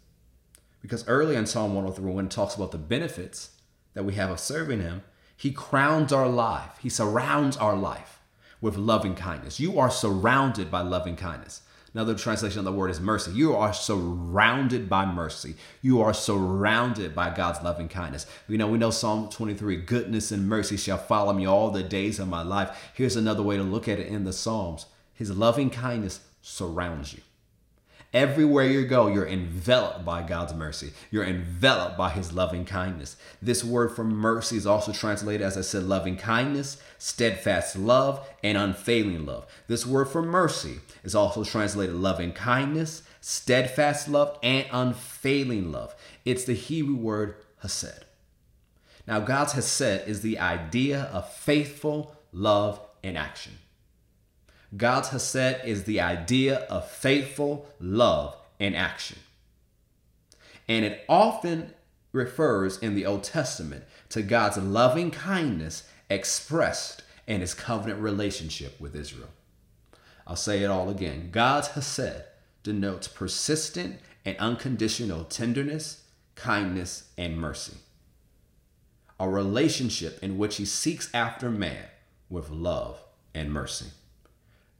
Because 0.81 1.07
early 1.07 1.35
in 1.35 1.45
Psalm 1.45 1.75
103, 1.75 2.11
when 2.11 2.25
it 2.25 2.31
talks 2.31 2.55
about 2.55 2.71
the 2.71 2.79
benefits 2.79 3.51
that 3.93 4.05
we 4.05 4.15
have 4.15 4.31
of 4.31 4.39
serving 4.39 4.81
him, 4.81 5.03
he 5.37 5.51
crowns 5.51 6.11
our 6.11 6.27
life, 6.27 6.79
he 6.81 6.89
surrounds 6.89 7.57
our 7.57 7.75
life 7.75 8.18
with 8.61 8.77
loving 8.77 9.15
kindness. 9.15 9.59
You 9.59 9.79
are 9.79 9.91
surrounded 9.91 10.69
by 10.69 10.81
loving 10.81 11.15
kindness. 11.15 11.61
Another 11.93 12.13
translation 12.13 12.59
of 12.59 12.65
the 12.65 12.71
word 12.71 12.91
is 12.91 12.99
mercy. 12.99 13.31
You 13.31 13.55
are 13.55 13.73
surrounded 13.73 14.87
by 14.87 15.05
mercy. 15.05 15.55
You 15.81 16.01
are 16.01 16.13
surrounded 16.13 17.15
by 17.15 17.33
God's 17.33 17.63
loving 17.63 17.87
kindness. 17.87 18.27
You 18.47 18.59
know, 18.59 18.67
we 18.67 18.77
know 18.77 18.91
Psalm 18.91 19.29
23 19.29 19.77
goodness 19.77 20.31
and 20.31 20.47
mercy 20.47 20.77
shall 20.77 20.99
follow 20.99 21.33
me 21.33 21.47
all 21.47 21.71
the 21.71 21.81
days 21.81 22.19
of 22.19 22.27
my 22.27 22.43
life. 22.43 22.91
Here's 22.93 23.15
another 23.15 23.41
way 23.41 23.57
to 23.57 23.63
look 23.63 23.87
at 23.87 23.99
it 23.99 24.07
in 24.07 24.23
the 24.23 24.33
Psalms 24.33 24.85
His 25.13 25.35
loving 25.35 25.71
kindness 25.71 26.19
surrounds 26.41 27.13
you. 27.13 27.21
Everywhere 28.11 28.65
you 28.65 28.85
go, 28.85 29.07
you're 29.07 29.27
enveloped 29.27 30.03
by 30.03 30.23
God's 30.23 30.55
mercy. 30.55 30.93
You're 31.11 31.25
enveloped 31.25 31.95
by 31.95 32.09
his 32.09 32.33
loving 32.33 32.65
kindness. 32.65 33.15
This 33.39 33.63
word 33.63 33.91
for 33.95 34.03
mercy 34.03 34.57
is 34.57 34.65
also 34.65 34.91
translated, 34.91 35.45
as 35.45 35.55
I 35.55 35.61
said, 35.61 35.83
loving 35.83 36.17
kindness, 36.17 36.81
steadfast 36.97 37.75
love, 37.75 38.27
and 38.43 38.57
unfailing 38.57 39.27
love. 39.27 39.45
This 39.67 39.85
word 39.85 40.05
for 40.05 40.23
mercy 40.23 40.79
is 41.03 41.13
also 41.13 41.43
translated 41.43 41.95
loving 41.95 42.31
kindness, 42.31 43.03
steadfast 43.21 44.09
love, 44.09 44.39
and 44.41 44.65
unfailing 44.71 45.71
love. 45.71 45.93
It's 46.25 46.45
the 46.45 46.53
Hebrew 46.53 46.95
word 46.95 47.35
hesed. 47.61 48.05
Now, 49.05 49.19
God's 49.19 49.53
hesed 49.53 50.07
is 50.07 50.21
the 50.21 50.39
idea 50.39 51.03
of 51.13 51.31
faithful 51.31 52.15
love 52.33 52.79
in 53.03 53.15
action. 53.15 53.58
God's 54.75 55.09
Hesed 55.09 55.65
is 55.65 55.83
the 55.83 55.99
idea 55.99 56.59
of 56.69 56.89
faithful 56.89 57.67
love 57.79 58.35
in 58.59 58.75
action. 58.75 59.17
And 60.67 60.85
it 60.85 61.03
often 61.09 61.73
refers 62.11 62.77
in 62.77 62.95
the 62.95 63.05
Old 63.05 63.23
Testament 63.23 63.83
to 64.09 64.21
God's 64.21 64.57
loving 64.57 65.11
kindness 65.11 65.87
expressed 66.09 67.03
in 67.27 67.41
his 67.41 67.53
covenant 67.53 67.99
relationship 67.99 68.79
with 68.79 68.95
Israel. 68.95 69.29
I'll 70.27 70.35
say 70.35 70.63
it 70.63 70.69
all 70.69 70.89
again. 70.89 71.29
God's 71.31 71.69
Hesed 71.69 72.23
denotes 72.61 73.07
persistent 73.07 73.99
and 74.25 74.37
unconditional 74.37 75.23
tenderness, 75.23 76.03
kindness, 76.35 77.09
and 77.17 77.37
mercy. 77.37 77.77
A 79.19 79.27
relationship 79.27 80.19
in 80.23 80.37
which 80.37 80.57
he 80.57 80.65
seeks 80.65 81.09
after 81.13 81.49
man 81.49 81.85
with 82.29 82.49
love 82.49 83.01
and 83.33 83.51
mercy. 83.51 83.87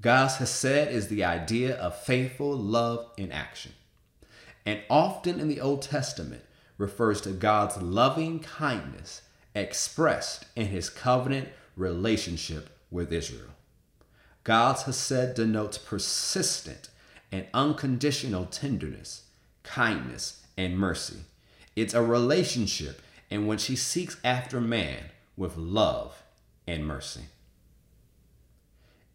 God's 0.02 0.38
Hesed 0.38 0.90
is 0.90 1.08
the 1.08 1.26
idea 1.26 1.76
of 1.76 2.00
faithful 2.00 2.56
love 2.56 3.12
in 3.18 3.32
action. 3.32 3.74
And 4.66 4.82
often 4.90 5.40
in 5.40 5.50
the 5.50 5.60
Old 5.60 5.82
Testament 5.82 6.44
refers 6.78 7.20
to 7.22 7.32
God's 7.32 7.78
loving 7.78 8.40
kindness 8.40 9.24
expressed 9.54 10.46
in 10.56 10.68
his 10.68 10.90
covenant 10.90 11.50
relationship 11.76 12.70
with 12.90 13.12
Israel. 13.12 13.50
God's 14.46 14.84
Hesed 14.84 15.36
denotes 15.36 15.78
persistent 15.78 16.90
and 17.32 17.46
unconditional 17.54 18.46
tenderness, 18.46 19.24
kindness, 19.64 20.46
and 20.58 20.78
mercy. 20.78 21.18
It's 21.76 21.94
a 21.94 22.02
relationship 22.02 23.02
in 23.30 23.48
which 23.48 23.66
he 23.66 23.76
seeks 23.76 24.18
after 24.24 24.62
man 24.62 25.06
with 25.36 25.58
love 25.58 26.24
and 26.66 26.86
mercy. 26.86 27.26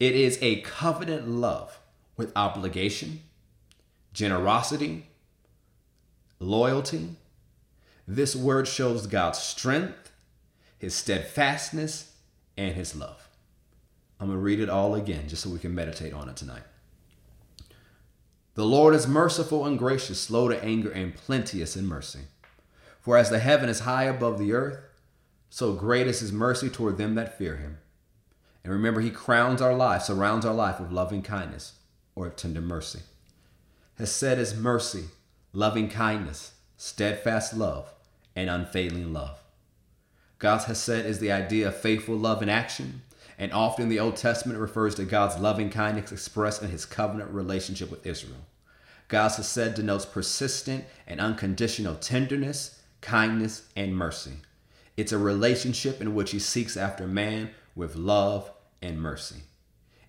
It 0.01 0.15
is 0.15 0.39
a 0.41 0.61
covenant 0.63 1.29
love 1.29 1.79
with 2.17 2.33
obligation, 2.37 3.21
generosity, 4.13 5.07
loyalty. 6.39 7.11
This 8.07 8.35
word 8.35 8.69
shows 8.69 9.07
God's 9.07 9.39
strength, 9.39 10.13
his 10.79 10.95
steadfastness, 10.95 12.13
and 12.57 12.75
his 12.75 12.95
love. 12.95 13.29
I'm 14.21 14.29
going 14.29 14.39
to 14.39 14.43
read 14.43 14.61
it 14.61 14.69
all 14.69 14.95
again 14.95 15.29
just 15.29 15.43
so 15.43 15.51
we 15.51 15.59
can 15.59 15.75
meditate 15.75 16.13
on 16.13 16.29
it 16.29 16.37
tonight. 16.37 16.63
The 18.55 18.65
Lord 18.65 18.95
is 18.95 19.09
merciful 19.09 19.67
and 19.67 19.79
gracious, 19.79 20.21
slow 20.21 20.49
to 20.49 20.63
anger, 20.63 20.91
and 20.91 21.15
plenteous 21.15 21.77
in 21.77 21.87
mercy. 21.87 22.21
For 23.01 23.17
as 23.17 23.29
the 23.29 23.41
heaven 23.41 23.69
is 23.69 23.81
high 23.81 24.05
above 24.05 24.39
the 24.39 24.53
earth, 24.53 24.79
so 25.51 25.73
great 25.73 26.07
is 26.07 26.21
his 26.21 26.33
mercy 26.33 26.69
toward 26.69 26.97
them 26.97 27.17
that 27.17 27.37
fear 27.37 27.57
him. 27.57 27.79
And 28.65 28.73
remember, 28.73 29.03
he 29.03 29.11
crowns 29.11 29.61
our 29.61 29.75
life, 29.75 30.03
surrounds 30.03 30.47
our 30.47 30.55
life 30.55 30.81
with 30.81 30.91
loving 30.91 31.23
kindness 31.23 31.75
or 32.15 32.31
tender 32.31 32.63
mercy. 32.63 33.01
Hesed 33.99 34.39
is 34.39 34.57
mercy, 34.57 35.05
loving 35.53 35.89
kindness, 35.89 36.53
steadfast 36.77 37.55
love, 37.55 37.93
and 38.35 38.49
unfailing 38.49 39.13
love. 39.13 39.39
God's 40.39 40.65
Hesed 40.65 41.07
is 41.07 41.21
the 41.21 41.31
idea 41.31 41.69
of 41.69 41.77
faithful 41.77 42.17
love 42.17 42.43
in 42.43 42.49
action, 42.49 43.03
and 43.39 43.53
often 43.53 43.89
the 43.89 44.01
Old 44.01 44.17
Testament 44.17 44.59
refers 44.59 44.95
to 44.97 45.05
God's 45.05 45.39
loving 45.39 45.71
kindness 45.71 46.11
expressed 46.11 46.63
in 46.63 46.71
his 46.71 46.87
covenant 46.87 47.31
relationship 47.31 47.91
with 47.91 48.07
Israel. 48.07 48.47
God's 49.09 49.37
Hesed 49.37 49.75
denotes 49.75 50.07
persistent 50.07 50.85
and 51.07 51.21
unconditional 51.21 51.97
tenderness, 51.97 52.81
kindness, 53.01 53.69
and 53.77 53.97
mercy. 53.97 54.33
It's 54.97 55.13
a 55.13 55.19
relationship 55.19 56.01
in 56.01 56.15
which 56.15 56.31
he 56.31 56.39
seeks 56.39 56.77
after 56.77 57.07
man 57.07 57.51
with 57.75 57.97
love 57.97 58.51
and 58.81 59.01
mercy. 59.01 59.43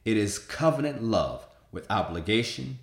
It 0.04 0.18
is 0.18 0.40
covenant 0.40 1.04
love 1.04 1.46
with 1.72 1.90
obligation, 1.90 2.80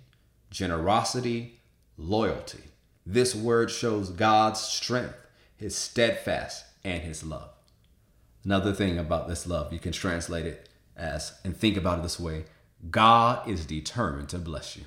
generosity, 0.49 1.59
loyalty. 1.97 2.63
This 3.05 3.35
word 3.35 3.71
shows 3.71 4.09
God's 4.09 4.59
strength, 4.59 5.17
his 5.55 5.75
steadfast, 5.75 6.65
and 6.83 7.01
his 7.01 7.23
love. 7.23 7.49
Another 8.43 8.73
thing 8.73 8.97
about 8.97 9.27
this 9.27 9.47
love, 9.47 9.71
you 9.71 9.79
can 9.79 9.93
translate 9.93 10.45
it 10.45 10.69
as 10.95 11.33
and 11.43 11.55
think 11.55 11.77
about 11.77 11.99
it 11.99 12.03
this 12.03 12.19
way 12.19 12.45
God 12.89 13.47
is 13.47 13.65
determined 13.65 14.29
to 14.29 14.37
bless 14.37 14.75
you. 14.75 14.83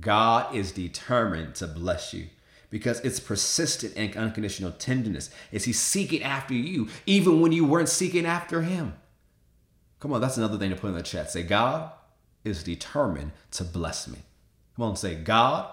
God 0.00 0.54
is 0.54 0.72
determined 0.72 1.54
to 1.56 1.66
bless 1.66 2.14
you 2.14 2.28
because 2.74 2.98
it's 3.02 3.20
persistent 3.20 3.92
and 3.96 4.16
unconditional 4.16 4.72
tenderness. 4.72 5.30
Is 5.52 5.62
he 5.62 5.72
seeking 5.72 6.24
after 6.24 6.54
you 6.54 6.88
even 7.06 7.40
when 7.40 7.52
you 7.52 7.64
weren't 7.64 7.88
seeking 7.88 8.26
after 8.26 8.62
him? 8.62 8.94
Come 10.00 10.12
on, 10.12 10.20
that's 10.20 10.38
another 10.38 10.58
thing 10.58 10.70
to 10.70 10.76
put 10.76 10.88
in 10.88 10.94
the 10.94 11.02
chat. 11.04 11.30
Say, 11.30 11.44
God 11.44 11.92
is 12.42 12.64
determined 12.64 13.30
to 13.52 13.62
bless 13.62 14.08
me. 14.08 14.18
Come 14.74 14.86
on, 14.86 14.96
say, 14.96 15.14
God 15.14 15.68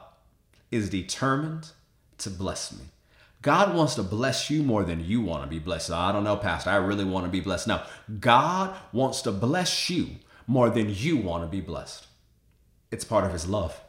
is 0.69 0.91
determined 0.91 1.71
to 2.19 2.29
bless 2.29 2.71
me. 2.71 2.83
God 3.41 3.75
wants 3.75 3.95
to 3.95 4.03
bless 4.03 4.51
you 4.51 4.61
more 4.61 4.83
than 4.83 5.03
you 5.03 5.21
want 5.21 5.41
to 5.43 5.49
be 5.49 5.57
blessed. 5.57 5.89
I 5.89 6.11
don't 6.11 6.23
know, 6.23 6.37
Pastor. 6.37 6.69
I 6.69 6.75
really 6.75 7.03
want 7.03 7.25
to 7.25 7.31
be 7.31 7.39
blessed. 7.39 7.67
No, 7.67 7.81
God 8.19 8.77
wants 8.93 9.23
to 9.23 9.31
bless 9.31 9.89
you 9.89 10.07
more 10.45 10.69
than 10.69 10.93
you 10.93 11.17
want 11.17 11.43
to 11.43 11.47
be 11.47 11.61
blessed. 11.61 12.05
It's 12.91 13.05
part 13.05 13.25
of 13.25 13.33
His 13.33 13.47
love, 13.47 13.81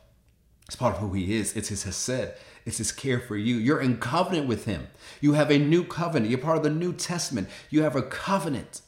it's 0.67 0.77
part 0.77 0.95
of 0.95 1.03
who 1.03 1.13
He 1.13 1.37
is. 1.37 1.55
It's 1.55 1.69
His 1.69 1.83
Hesed, 1.83 2.33
it's 2.65 2.79
His 2.79 2.93
care 2.93 3.21
for 3.21 3.37
you. 3.37 3.57
You're 3.57 3.81
in 3.81 3.99
covenant 3.99 4.47
with 4.47 4.65
Him. 4.65 4.89
You 5.21 5.35
have 5.35 5.51
a 5.51 5.59
new 5.59 5.85
covenant. 5.85 6.31
You're 6.31 6.39
part 6.39 6.57
of 6.57 6.63
the 6.63 6.71
New 6.71 6.93
Testament. 6.93 7.49
You 7.71 7.83
have 7.83 7.97
a 7.97 8.03
covenant 8.03 8.83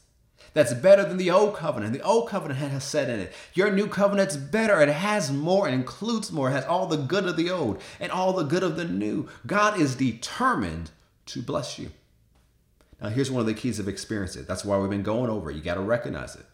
that's 0.55 0.73
better 0.73 1.03
than 1.03 1.17
the 1.17 1.29
old 1.29 1.55
covenant. 1.55 1.91
The 1.91 2.01
old 2.01 2.29
covenant 2.29 2.59
has 2.59 2.83
said 2.83 3.09
in 3.09 3.19
it, 3.19 3.33
your 3.53 3.71
new 3.71 3.87
covenant's 3.87 4.37
better. 4.37 4.79
It 4.79 4.87
has 4.87 5.31
more, 5.31 5.67
it 5.67 5.73
includes 5.73 6.31
more, 6.31 6.49
it 6.49 6.53
has 6.53 6.63
all 6.63 6.87
the 6.87 6.97
good 6.97 7.25
of 7.25 7.35
the 7.35 7.51
old 7.51 7.81
and 7.99 8.09
all 8.09 8.31
the 8.31 8.43
good 8.43 8.63
of 8.63 8.77
the 8.77 8.85
new. 8.85 9.27
God 9.45 9.79
is 9.79 9.95
determined 9.95 10.91
to 11.27 11.41
bless 11.41 11.77
you. 11.77 11.91
Now, 13.01 13.09
here's 13.09 13.29
one 13.29 13.41
of 13.41 13.47
the 13.47 13.53
keys 13.53 13.79
of 13.79 13.89
experience 13.89 14.37
it. 14.37 14.47
That's 14.47 14.63
why 14.63 14.77
we've 14.77 14.89
been 14.89 15.03
going 15.03 15.29
over 15.29 15.51
it. 15.51 15.57
You 15.57 15.61
got 15.61 15.75
to 15.75 15.81
recognize 15.81 16.35
it. 16.35 16.45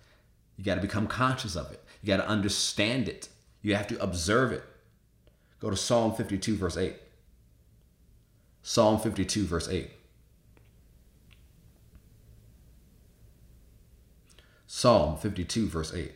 You 0.57 0.63
got 0.63 0.75
to 0.75 0.81
become 0.81 1.05
conscious 1.05 1.55
of 1.55 1.71
it. 1.71 1.83
You 2.01 2.07
got 2.07 2.17
to 2.17 2.27
understand 2.27 3.07
it. 3.07 3.29
You 3.61 3.75
have 3.75 3.87
to 3.87 4.01
observe 4.01 4.51
it. 4.51 4.63
Go 5.59 5.69
to 5.69 5.77
Psalm 5.77 6.15
52, 6.15 6.55
verse 6.55 6.75
8. 6.75 6.95
Psalm 8.63 8.99
52, 8.99 9.45
verse 9.45 9.67
8. 9.67 9.89
Psalm 14.67 15.17
52, 15.17 15.67
verse 15.67 15.93
8. 15.93 16.11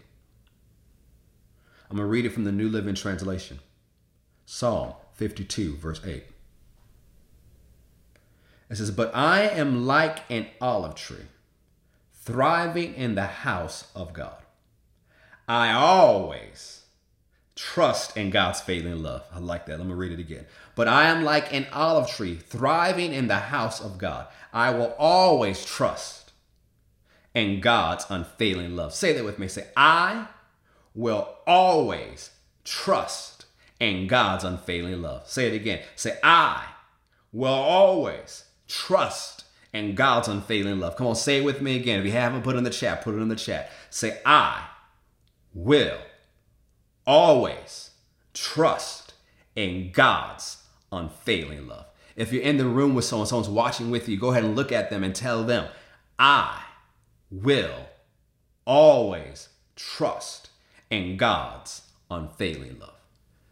I'm 1.89 1.97
going 1.97 2.07
to 2.07 2.11
read 2.11 2.25
it 2.25 2.31
from 2.31 2.45
the 2.45 2.51
New 2.51 2.69
Living 2.69 2.95
Translation. 2.95 3.59
Psalm 4.45 4.93
52, 5.13 5.75
verse 5.77 6.01
8. 6.05 6.23
It 8.69 8.75
says, 8.75 8.91
But 8.91 9.15
I 9.15 9.41
am 9.41 9.85
like 9.85 10.19
an 10.31 10.47
olive 10.59 10.95
tree, 10.95 11.27
thriving 12.13 12.93
in 12.95 13.15
the 13.15 13.25
house 13.25 13.91
of 13.95 14.13
God. 14.13 14.37
I 15.47 15.71
always 15.71 16.85
trust 17.55 18.17
in 18.17 18.29
God's 18.31 18.61
failing 18.61 19.01
love. 19.03 19.23
I 19.33 19.39
like 19.39 19.65
that. 19.67 19.77
Let 19.77 19.87
me 19.87 19.93
read 19.93 20.11
it 20.11 20.19
again. 20.19 20.45
But 20.75 20.87
I 20.87 21.07
am 21.07 21.23
like 21.23 21.53
an 21.53 21.67
olive 21.71 22.09
tree, 22.09 22.35
thriving 22.35 23.13
in 23.13 23.27
the 23.27 23.35
house 23.35 23.81
of 23.81 23.97
God. 23.97 24.27
I 24.53 24.71
will 24.71 24.93
always 24.99 25.65
trust 25.65 26.25
and 27.35 27.61
God's 27.61 28.05
unfailing 28.09 28.75
love. 28.75 28.93
Say 28.93 29.13
that 29.13 29.25
with 29.25 29.37
me. 29.37 29.47
Say, 29.47 29.67
I 29.75 30.27
will 30.95 31.35
always 31.45 32.31
trust 32.63 33.45
in 33.79 34.07
God's 34.07 34.45
unfailing 34.45 35.01
love. 35.01 35.27
Say 35.29 35.47
it 35.47 35.53
again. 35.53 35.81
Say, 35.95 36.17
I 36.23 36.63
will 37.33 37.53
always 37.53 38.45
trust 38.67 39.43
in 39.73 39.93
God's 39.93 40.29
unfailing 40.29 40.79
love. 40.79 40.95
Come 40.95 41.07
on, 41.07 41.15
say 41.15 41.39
it 41.39 41.43
with 41.43 41.61
me 41.61 41.75
again. 41.75 41.99
If 41.99 42.05
you 42.05 42.13
haven't 42.13 42.43
put 42.43 42.55
it 42.55 42.59
in 42.59 42.63
the 42.63 42.69
chat, 42.69 43.01
put 43.01 43.15
it 43.15 43.19
in 43.19 43.27
the 43.27 43.35
chat. 43.35 43.69
Say, 43.89 44.19
I 44.25 44.67
will 45.53 45.99
always 47.05 47.91
trust 48.33 49.13
in 49.55 49.91
God's 49.91 50.57
unfailing 50.91 51.67
love. 51.67 51.85
If 52.15 52.31
you're 52.31 52.43
in 52.43 52.57
the 52.57 52.65
room 52.65 52.95
with 52.95 53.05
someone, 53.05 53.27
someone's 53.27 53.49
watching 53.49 53.91
with 53.91 54.07
you, 54.07 54.17
go 54.17 54.31
ahead 54.31 54.43
and 54.43 54.55
look 54.55 54.71
at 54.71 54.89
them 54.89 55.03
and 55.03 55.13
tell 55.13 55.43
them, 55.43 55.67
I 56.17 56.63
will 57.29 57.89
always 58.65 59.49
trust 59.75 60.49
in 60.89 61.17
God's 61.17 61.81
unfailing 62.09 62.79
love. 62.79 62.95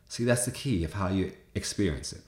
See, 0.07 0.23
that's 0.23 0.45
the 0.45 0.51
key 0.51 0.83
of 0.83 0.93
how 0.93 1.09
you 1.09 1.33
experience 1.55 2.13
it. 2.13 2.21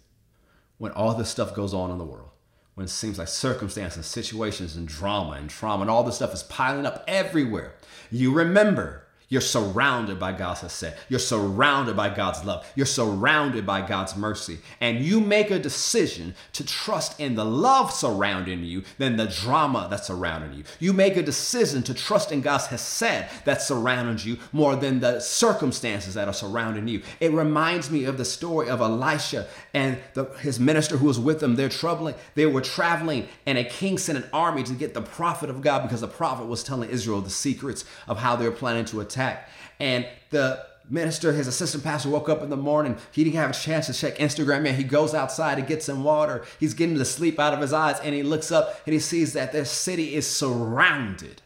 When 0.77 0.91
all 0.91 1.13
this 1.13 1.29
stuff 1.29 1.55
goes 1.55 1.73
on 1.73 1.91
in 1.91 1.97
the 1.97 2.03
world, 2.03 2.29
when 2.73 2.85
it 2.85 2.89
seems 2.89 3.17
like 3.17 3.29
circumstances, 3.29 4.05
situations, 4.05 4.75
and 4.75 4.87
drama 4.87 5.31
and 5.31 5.49
trauma 5.49 5.81
and 5.81 5.89
all 5.89 6.03
this 6.03 6.15
stuff 6.15 6.33
is 6.33 6.43
piling 6.43 6.85
up 6.85 7.03
everywhere, 7.07 7.75
you 8.11 8.33
remember 8.33 9.04
you're 9.27 9.41
surrounded 9.41 10.19
by 10.19 10.33
God's 10.33 10.61
Hesed. 10.61 10.93
You're 11.09 11.19
surrounded 11.19 11.95
by 11.95 12.13
God's 12.13 12.45
love. 12.45 12.65
You're 12.75 12.85
surrounded 12.85 13.65
by 13.65 13.81
God's 13.81 14.15
mercy. 14.15 14.59
And 14.79 14.99
you 14.99 15.19
make 15.19 15.49
a 15.49 15.57
decision 15.57 16.35
to 16.53 16.65
trust 16.65 17.19
in 17.19 17.35
the 17.35 17.45
love 17.45 17.91
surrounding 17.91 18.63
you 18.63 18.83
than 18.97 19.17
the 19.17 19.25
drama 19.25 19.87
that's 19.89 20.07
surrounding 20.07 20.53
you. 20.53 20.63
You 20.79 20.93
make 20.93 21.17
a 21.17 21.23
decision 21.23 21.81
to 21.83 21.93
trust 21.93 22.31
in 22.31 22.41
God's 22.41 22.67
Hesed 22.67 23.25
that 23.45 23.61
surrounds 23.61 24.25
you 24.25 24.37
more 24.51 24.75
than 24.75 24.99
the 24.99 25.19
circumstances 25.19 26.13
that 26.13 26.27
are 26.27 26.33
surrounding 26.33 26.87
you. 26.87 27.01
It 27.19 27.31
reminds 27.31 27.89
me 27.89 28.05
of 28.05 28.17
the 28.17 28.25
story 28.25 28.69
of 28.69 28.79
Elisha 28.79 29.47
and 29.73 29.97
the, 30.13 30.25
his 30.39 30.59
minister 30.59 30.97
who 30.97 31.07
was 31.07 31.19
with 31.19 31.41
him. 31.41 31.55
They're 31.55 31.69
troubling. 31.69 32.15
They 32.35 32.45
were 32.45 32.61
traveling, 32.61 33.27
and 33.45 33.57
a 33.57 33.63
king 33.63 33.97
sent 33.97 34.17
an 34.17 34.29
army 34.31 34.63
to 34.63 34.73
get 34.73 34.93
the 34.93 35.01
prophet 35.01 35.49
of 35.49 35.61
God 35.61 35.81
because 35.81 36.01
the 36.01 36.07
prophet 36.07 36.45
was 36.45 36.63
telling 36.63 36.89
Israel 36.89 37.21
the 37.21 37.29
secrets 37.29 37.85
of 38.07 38.19
how 38.19 38.35
they 38.35 38.45
were 38.45 38.55
planning 38.55 38.85
to 38.85 39.01
attack 39.01 39.14
attack. 39.15 39.49
And 39.79 40.07
the 40.29 40.65
minister, 40.89 41.33
his 41.33 41.47
assistant 41.47 41.83
pastor, 41.83 42.09
woke 42.09 42.29
up 42.29 42.41
in 42.41 42.49
the 42.49 42.57
morning. 42.57 42.97
He 43.11 43.23
didn't 43.23 43.37
have 43.37 43.51
a 43.51 43.53
chance 43.53 43.87
to 43.87 43.93
check 43.93 44.17
Instagram 44.17 44.65
yet. 44.65 44.75
He 44.75 44.83
goes 44.83 45.13
outside 45.13 45.55
to 45.55 45.61
get 45.61 45.83
some 45.83 46.03
water. 46.03 46.45
He's 46.59 46.73
getting 46.73 46.97
the 46.97 47.05
sleep 47.05 47.39
out 47.39 47.53
of 47.53 47.61
his 47.61 47.73
eyes, 47.73 47.99
and 48.01 48.13
he 48.13 48.23
looks 48.23 48.51
up 48.51 48.81
and 48.85 48.93
he 48.93 48.99
sees 48.99 49.33
that 49.33 49.51
their 49.51 49.65
city 49.65 50.15
is 50.15 50.27
surrounded 50.27 51.41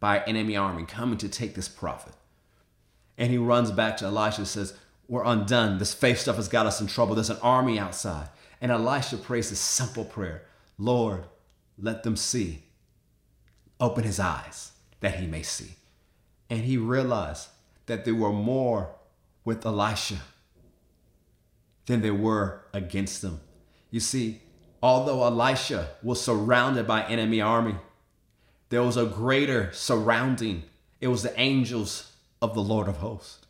by 0.00 0.20
enemy 0.20 0.56
army 0.56 0.84
coming 0.84 1.18
to 1.18 1.28
take 1.28 1.54
this 1.54 1.68
prophet. 1.68 2.14
And 3.16 3.30
he 3.30 3.38
runs 3.38 3.70
back 3.70 3.96
to 3.98 4.06
Elisha 4.06 4.40
and 4.40 4.48
says, 4.48 4.74
We're 5.08 5.24
undone. 5.24 5.78
This 5.78 5.94
faith 5.94 6.18
stuff 6.18 6.36
has 6.36 6.48
got 6.48 6.66
us 6.66 6.80
in 6.80 6.86
trouble. 6.86 7.14
There's 7.14 7.30
an 7.30 7.38
army 7.42 7.78
outside. 7.78 8.28
And 8.60 8.72
Elisha 8.72 9.16
prays 9.16 9.50
this 9.50 9.60
simple 9.60 10.04
prayer 10.04 10.42
Lord, 10.78 11.24
let 11.78 12.02
them 12.02 12.16
see. 12.16 12.64
Open 13.80 14.04
his 14.04 14.20
eyes 14.20 14.72
that 15.00 15.16
he 15.16 15.26
may 15.26 15.42
see. 15.42 15.74
And 16.50 16.60
he 16.60 16.76
realized 16.76 17.48
that 17.86 18.04
there 18.04 18.14
were 18.14 18.32
more 18.32 18.90
with 19.44 19.64
Elisha 19.64 20.18
than 21.86 22.00
there 22.00 22.14
were 22.14 22.62
against 22.72 23.22
them. 23.22 23.40
You 23.90 24.00
see, 24.00 24.40
although 24.82 25.24
Elisha 25.24 25.90
was 26.02 26.20
surrounded 26.20 26.86
by 26.86 27.04
enemy 27.04 27.40
army, 27.40 27.76
there 28.70 28.82
was 28.82 28.96
a 28.96 29.06
greater 29.06 29.70
surrounding. 29.72 30.64
It 31.00 31.08
was 31.08 31.22
the 31.22 31.38
angels 31.38 32.12
of 32.40 32.54
the 32.54 32.62
Lord 32.62 32.88
of 32.88 32.96
hosts. 32.96 33.46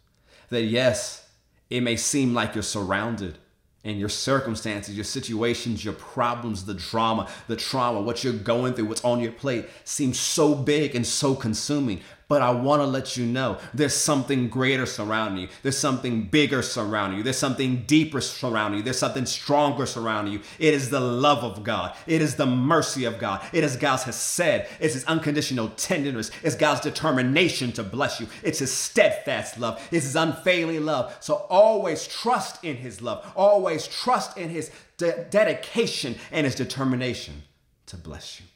That 0.51 0.63
yes, 0.63 1.29
it 1.71 1.81
may 1.81 1.97
seem 1.97 2.35
like 2.35 2.55
you're 2.55 2.63
surrounded, 2.63 3.39
and 3.85 3.99
your 3.99 4.09
circumstances, 4.09 4.97
your 4.97 5.05
situations, 5.05 5.85
your 5.85 5.95
problems, 5.95 6.65
the 6.65 6.75
drama, 6.75 7.29
the 7.49 7.57
trauma, 7.57 8.01
what 8.01 8.25
you're 8.25 8.33
going 8.33 8.73
through, 8.73 8.87
what's 8.87 9.05
on 9.05 9.21
your 9.21 9.33
plate 9.33 9.69
seems 9.85 10.19
so 10.19 10.55
big 10.55 10.97
and 10.97 11.07
so 11.07 11.35
consuming. 11.35 12.01
But 12.35 12.43
I 12.43 12.51
want 12.51 12.83
to 12.83 12.87
let 12.87 13.17
you 13.17 13.27
know 13.27 13.59
there's 13.73 13.95
something 13.95 14.49
greater 14.49 14.87
surrounding 14.87 15.43
you. 15.43 15.49
There's 15.63 15.79
something 15.79 16.25
bigger 16.25 16.63
surrounding 16.63 17.19
you. 17.19 17.23
There's 17.23 17.39
something 17.39 17.85
deeper 17.87 18.21
surrounding 18.21 18.79
you. 18.79 18.83
There's 18.83 18.99
something 18.99 19.25
stronger 19.25 19.87
surrounding 19.87 20.33
you. 20.35 20.41
It 20.59 20.75
is 20.75 20.91
the 20.91 20.99
love 20.99 21.45
of 21.45 21.63
God. 21.63 21.95
It 22.09 22.21
is 22.21 22.35
the 22.35 22.47
mercy 22.47 23.05
of 23.05 23.21
God. 23.21 23.41
It 23.53 23.63
is 23.63 23.77
God's 23.77 24.03
Hesed. 24.03 24.67
It's 24.81 24.95
his 24.95 25.05
unconditional 25.05 25.69
tenderness. 25.77 26.33
It's 26.43 26.57
God's 26.57 26.81
determination 26.81 27.71
to 27.75 27.85
bless 27.85 28.19
you. 28.19 28.27
It's 28.43 28.59
his 28.59 28.73
steadfast 28.73 29.61
love. 29.61 29.81
It's 29.93 30.05
his 30.05 30.17
unfailing 30.17 30.85
love. 30.85 31.17
So 31.21 31.47
always 31.49 32.05
trust 32.05 32.65
in 32.65 32.75
his 32.75 33.01
love. 33.01 33.25
Always 33.37 33.87
trust 33.87 34.37
in 34.37 34.49
his 34.49 34.73
de- 34.97 35.25
dedication 35.31 36.17
and 36.33 36.47
his 36.47 36.57
determination 36.57 37.45
to 37.87 37.97
bless 37.97 38.41
you. 38.41 38.47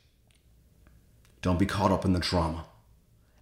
Don't 1.42 1.60
be 1.60 1.66
caught 1.66 1.92
up 1.92 2.04
in 2.04 2.12
the 2.12 2.18
drama 2.18 2.64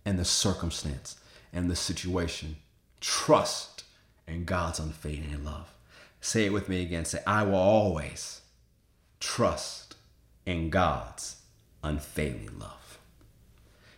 and 0.07 0.19
the 0.19 0.25
circumstance 0.25 1.17
and 1.53 1.69
the 1.69 1.77
situation. 1.77 2.57
Trust 3.01 3.85
in 4.27 4.45
God's 4.45 4.79
unfading 4.79 5.45
love. 5.45 5.75
Say 6.21 6.47
it 6.47 6.53
with 6.53 6.69
me 6.69 6.81
again. 6.81 7.05
Say, 7.05 7.19
I 7.27 7.43
will 7.43 7.57
always 7.57 8.41
trust 9.21 9.97
in 10.47 10.71
God's 10.71 11.43
unfailing 11.83 12.59
love. 12.59 12.99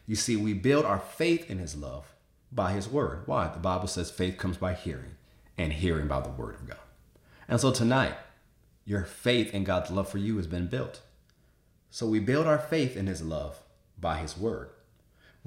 You 0.07 0.17
see, 0.17 0.37
we 0.37 0.55
build 0.55 0.87
our 0.87 0.99
faith 0.99 1.51
in 1.51 1.59
His 1.59 1.77
love 1.77 2.15
by 2.51 2.73
His 2.73 2.89
word. 2.89 3.23
Why? 3.27 3.49
The 3.49 3.59
Bible 3.59 3.87
says 3.87 4.11
faith 4.11 4.39
comes 4.39 4.57
by 4.57 4.73
hearing, 4.73 5.17
and 5.59 5.73
hearing 5.73 6.09
by 6.09 6.21
the 6.21 6.31
word 6.31 6.55
of 6.55 6.67
God. 6.67 6.79
And 7.47 7.61
so 7.61 7.71
tonight, 7.71 8.15
your 8.87 9.05
faith 9.05 9.53
in 9.53 9.65
God's 9.65 9.91
love 9.91 10.09
for 10.09 10.19
you 10.19 10.39
has 10.39 10.47
been 10.47 10.69
built. 10.69 11.03
So 11.91 12.07
we 12.07 12.21
build 12.21 12.47
our 12.47 12.59
faith 12.59 12.97
in 12.97 13.07
His 13.07 13.21
love 13.23 13.61
by 14.01 14.19
His 14.19 14.37
word. 14.37 14.71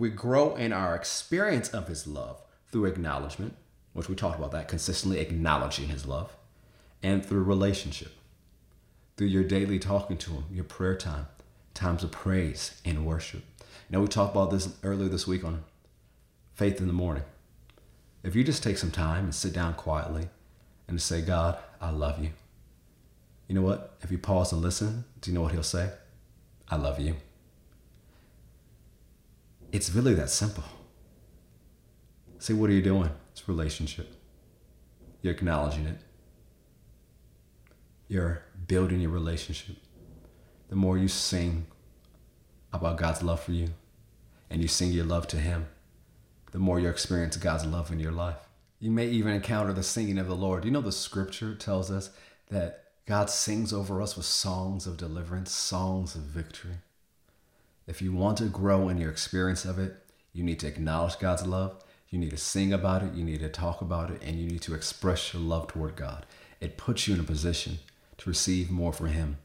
We 0.01 0.09
grow 0.09 0.55
in 0.55 0.73
our 0.73 0.95
experience 0.95 1.69
of 1.69 1.87
His 1.87 2.07
love 2.07 2.41
through 2.71 2.85
acknowledgement, 2.85 3.55
which 3.93 4.09
we 4.09 4.15
talked 4.15 4.39
about 4.39 4.51
that, 4.51 4.67
consistently 4.67 5.19
acknowledging 5.19 5.89
His 5.89 6.07
love, 6.07 6.35
and 7.03 7.23
through 7.23 7.43
relationship, 7.43 8.11
through 9.15 9.27
your 9.27 9.43
daily 9.43 9.77
talking 9.77 10.17
to 10.17 10.31
Him, 10.31 10.45
your 10.51 10.63
prayer 10.63 10.95
time, 10.95 11.27
times 11.75 12.03
of 12.03 12.09
praise 12.09 12.81
and 12.83 13.05
worship. 13.05 13.43
Now, 13.91 14.01
we 14.01 14.07
talked 14.07 14.33
about 14.33 14.49
this 14.49 14.75
earlier 14.81 15.07
this 15.07 15.27
week 15.27 15.43
on 15.43 15.65
Faith 16.55 16.81
in 16.81 16.87
the 16.87 16.93
Morning. 16.93 17.25
If 18.23 18.35
you 18.35 18.43
just 18.43 18.63
take 18.63 18.79
some 18.79 18.89
time 18.89 19.25
and 19.25 19.35
sit 19.35 19.53
down 19.53 19.75
quietly 19.75 20.29
and 20.87 20.99
say, 20.99 21.21
God, 21.21 21.59
I 21.79 21.91
love 21.91 22.17
you. 22.17 22.31
You 23.47 23.53
know 23.53 23.61
what? 23.61 23.97
If 24.01 24.09
you 24.09 24.17
pause 24.17 24.51
and 24.51 24.63
listen, 24.63 25.03
do 25.21 25.29
you 25.29 25.35
know 25.35 25.43
what 25.43 25.51
He'll 25.51 25.61
say? 25.61 25.91
I 26.71 26.77
love 26.77 26.99
you. 26.99 27.17
It's 29.71 29.89
really 29.93 30.13
that 30.15 30.29
simple. 30.29 30.63
See, 32.39 32.53
what 32.53 32.69
are 32.69 32.73
you 32.73 32.81
doing? 32.81 33.09
It's 33.31 33.47
relationship. 33.47 34.15
You're 35.21 35.33
acknowledging 35.33 35.85
it. 35.85 35.97
You're 38.07 38.43
building 38.67 38.99
your 38.99 39.11
relationship. 39.11 39.77
The 40.69 40.75
more 40.75 40.97
you 40.97 41.07
sing 41.07 41.67
about 42.73 42.97
God's 42.97 43.23
love 43.23 43.41
for 43.41 43.51
you 43.51 43.69
and 44.49 44.61
you 44.61 44.67
sing 44.67 44.91
your 44.91 45.05
love 45.05 45.27
to 45.27 45.37
Him, 45.37 45.67
the 46.51 46.59
more 46.59 46.79
you 46.79 46.89
experience 46.89 47.37
God's 47.37 47.65
love 47.65 47.91
in 47.91 47.99
your 47.99 48.11
life. 48.11 48.49
You 48.79 48.91
may 48.91 49.07
even 49.07 49.33
encounter 49.33 49.71
the 49.71 49.83
singing 49.83 50.17
of 50.17 50.27
the 50.27 50.35
Lord. 50.35 50.65
You 50.65 50.71
know, 50.71 50.81
the 50.81 50.91
scripture 50.91 51.55
tells 51.55 51.89
us 51.91 52.09
that 52.49 52.85
God 53.05 53.29
sings 53.29 53.71
over 53.71 54.01
us 54.01 54.17
with 54.17 54.25
songs 54.25 54.87
of 54.87 54.97
deliverance, 54.97 55.51
songs 55.51 56.15
of 56.15 56.21
victory. 56.23 56.77
If 57.87 58.01
you 58.01 58.13
want 58.13 58.37
to 58.37 58.45
grow 58.45 58.89
in 58.89 58.97
your 58.97 59.11
experience 59.11 59.65
of 59.65 59.79
it, 59.79 59.95
you 60.33 60.43
need 60.43 60.59
to 60.59 60.67
acknowledge 60.67 61.19
God's 61.19 61.45
love. 61.45 61.83
You 62.09 62.19
need 62.19 62.31
to 62.31 62.37
sing 62.37 62.73
about 62.73 63.03
it. 63.03 63.13
You 63.13 63.23
need 63.23 63.39
to 63.39 63.49
talk 63.49 63.81
about 63.81 64.11
it. 64.11 64.21
And 64.23 64.37
you 64.37 64.47
need 64.47 64.61
to 64.63 64.75
express 64.75 65.33
your 65.33 65.41
love 65.41 65.67
toward 65.67 65.95
God. 65.95 66.25
It 66.59 66.77
puts 66.77 67.07
you 67.07 67.15
in 67.15 67.19
a 67.19 67.23
position 67.23 67.79
to 68.17 68.29
receive 68.29 68.69
more 68.69 68.93
from 68.93 69.07
Him. 69.07 69.37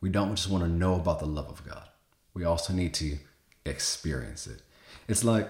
We 0.00 0.08
don't 0.08 0.34
just 0.34 0.48
want 0.48 0.64
to 0.64 0.70
know 0.70 0.94
about 0.94 1.18
the 1.18 1.26
love 1.26 1.48
of 1.48 1.66
God, 1.66 1.88
we 2.32 2.44
also 2.44 2.72
need 2.72 2.94
to 2.94 3.18
experience 3.66 4.46
it. 4.46 4.62
It's 5.08 5.24
like 5.24 5.48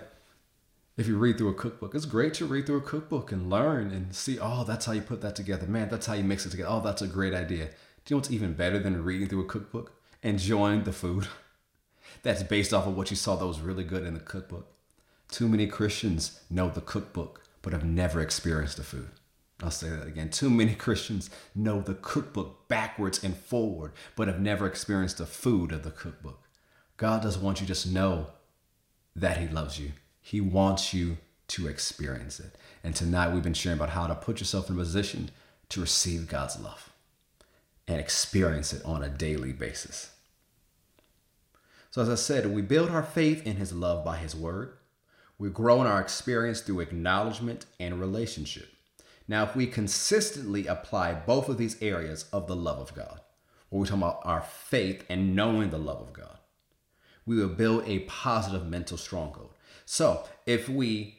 if 0.96 1.07
you 1.07 1.16
read 1.16 1.38
through 1.38 1.50
a 1.50 1.55
cookbook, 1.55 1.94
it's 1.94 2.05
great 2.05 2.35
to 2.35 2.46
read 2.46 2.66
through 2.66 2.79
a 2.79 2.83
cookbook 2.83 3.33
and 3.33 3.48
learn 3.48 3.90
and 3.90 4.14
see, 4.14 4.38
oh, 4.38 4.64
that's 4.64 4.87
how 4.87 4.92
you 4.92 5.00
put 5.00 5.20
that 5.22 5.37
together. 5.37 5.66
Man, 5.66 5.88
that's 5.88 6.07
how 6.07 6.14
you 6.14 6.24
mix 6.24 6.44
it 6.44 6.50
together. 6.50 6.70
Oh, 6.70 6.81
that's 6.81 7.03
a 7.03 7.07
great 7.07 7.33
idea. 7.33 7.66
Do 7.66 7.72
you 8.09 8.14
know 8.14 8.16
what's 8.18 8.31
even 8.31 8.55
better 8.55 8.79
than 8.79 9.03
reading 9.05 9.29
through 9.29 9.42
a 9.42 9.46
cookbook? 9.46 9.92
Enjoying 10.22 10.85
the 10.85 10.92
food. 10.92 11.26
that's 12.23 12.43
based 12.43 12.73
off 12.73 12.87
of 12.87 12.97
what 12.97 13.11
you 13.11 13.17
saw 13.17 13.37
that 13.37 13.47
was 13.47 13.61
really 13.61 13.85
good 13.85 14.05
in 14.05 14.15
the 14.15 14.21
cookbook. 14.21 14.73
Too 15.31 15.49
many 15.49 15.67
Christians 15.67 16.41
know 16.51 16.69
the 16.69 16.81
cookbook, 16.81 17.43
but 17.63 17.73
have 17.73 17.85
never 17.85 18.21
experienced 18.21 18.77
the 18.77 18.83
food. 18.83 19.11
I'll 19.63 19.71
say 19.71 19.91
that 19.91 20.07
again. 20.07 20.31
Too 20.31 20.51
many 20.51 20.75
Christians 20.75 21.31
know 21.55 21.81
the 21.81 21.95
cookbook 21.95 22.69
backwards 22.69 23.23
and 23.23 23.37
forward, 23.37 23.93
but 24.17 24.29
have 24.29 24.41
never 24.41 24.67
experienced 24.67 25.19
the 25.19 25.27
food 25.27 25.73
of 25.73 25.83
the 25.83 25.91
cookbook. 25.91 26.49
God 26.97 27.23
doesn't 27.23 27.43
want 27.43 27.61
you 27.61 27.67
just 27.67 27.87
know 27.91 28.29
that 29.15 29.37
He 29.39 29.49
loves 29.49 29.79
you, 29.79 29.93
He 30.21 30.41
wants 30.41 30.95
you 30.95 31.19
to 31.49 31.69
experience 31.69 32.39
it. 32.41 32.57
And 32.83 32.95
tonight 32.95 33.33
we've 33.33 33.43
been 33.43 33.55
sharing 33.55 33.79
about 33.79 33.91
how 33.91 34.07
to 34.07 34.15
put 34.15 34.41
yourself 34.41 34.69
in 34.71 34.77
a 34.77 34.79
position 34.79 35.31
to 35.71 35.81
receive 35.81 36.29
God's 36.29 36.59
love 36.59 36.91
and 37.89 37.99
experience 37.99 38.73
it 38.73 38.85
on 38.85 39.03
a 39.03 39.09
daily 39.09 39.53
basis. 39.53 40.11
So, 41.90 42.03
as 42.03 42.09
I 42.09 42.14
said, 42.14 42.46
we 42.46 42.62
build 42.62 42.90
our 42.90 43.03
faith 43.03 43.44
in 43.44 43.57
His 43.57 43.72
love 43.72 44.05
by 44.05 44.16
His 44.16 44.37
word. 44.37 44.74
We 45.38 45.50
grow 45.50 45.81
in 45.81 45.88
our 45.88 46.00
experience 46.00 46.61
through 46.61 46.81
acknowledgement 46.81 47.66
and 47.81 47.98
relationship. 47.98 48.68
Now, 49.26 49.42
if 49.44 49.57
we 49.57 49.66
consistently 49.66 50.68
apply 50.68 51.14
both 51.14 51.48
of 51.48 51.59
these 51.59 51.81
areas 51.83 52.26
of 52.33 52.46
the 52.46 52.55
love 52.55 52.79
of 52.79 52.94
God, 52.94 53.20
where 53.68 53.81
we're 53.81 53.87
talking 53.87 54.03
about 54.03 54.20
our 54.24 54.42
faith 54.42 55.05
and 55.09 55.35
knowing 55.35 55.70
the 55.70 55.79
love 55.79 56.00
of 56.00 56.12
God, 56.12 56.38
we 57.26 57.37
will 57.37 57.48
build 57.48 57.85
a 57.87 58.00
positive 58.00 58.66
mental 58.66 58.96
stronghold. 58.96 59.50
So, 59.85 60.24
if 60.46 60.68
we 60.68 61.16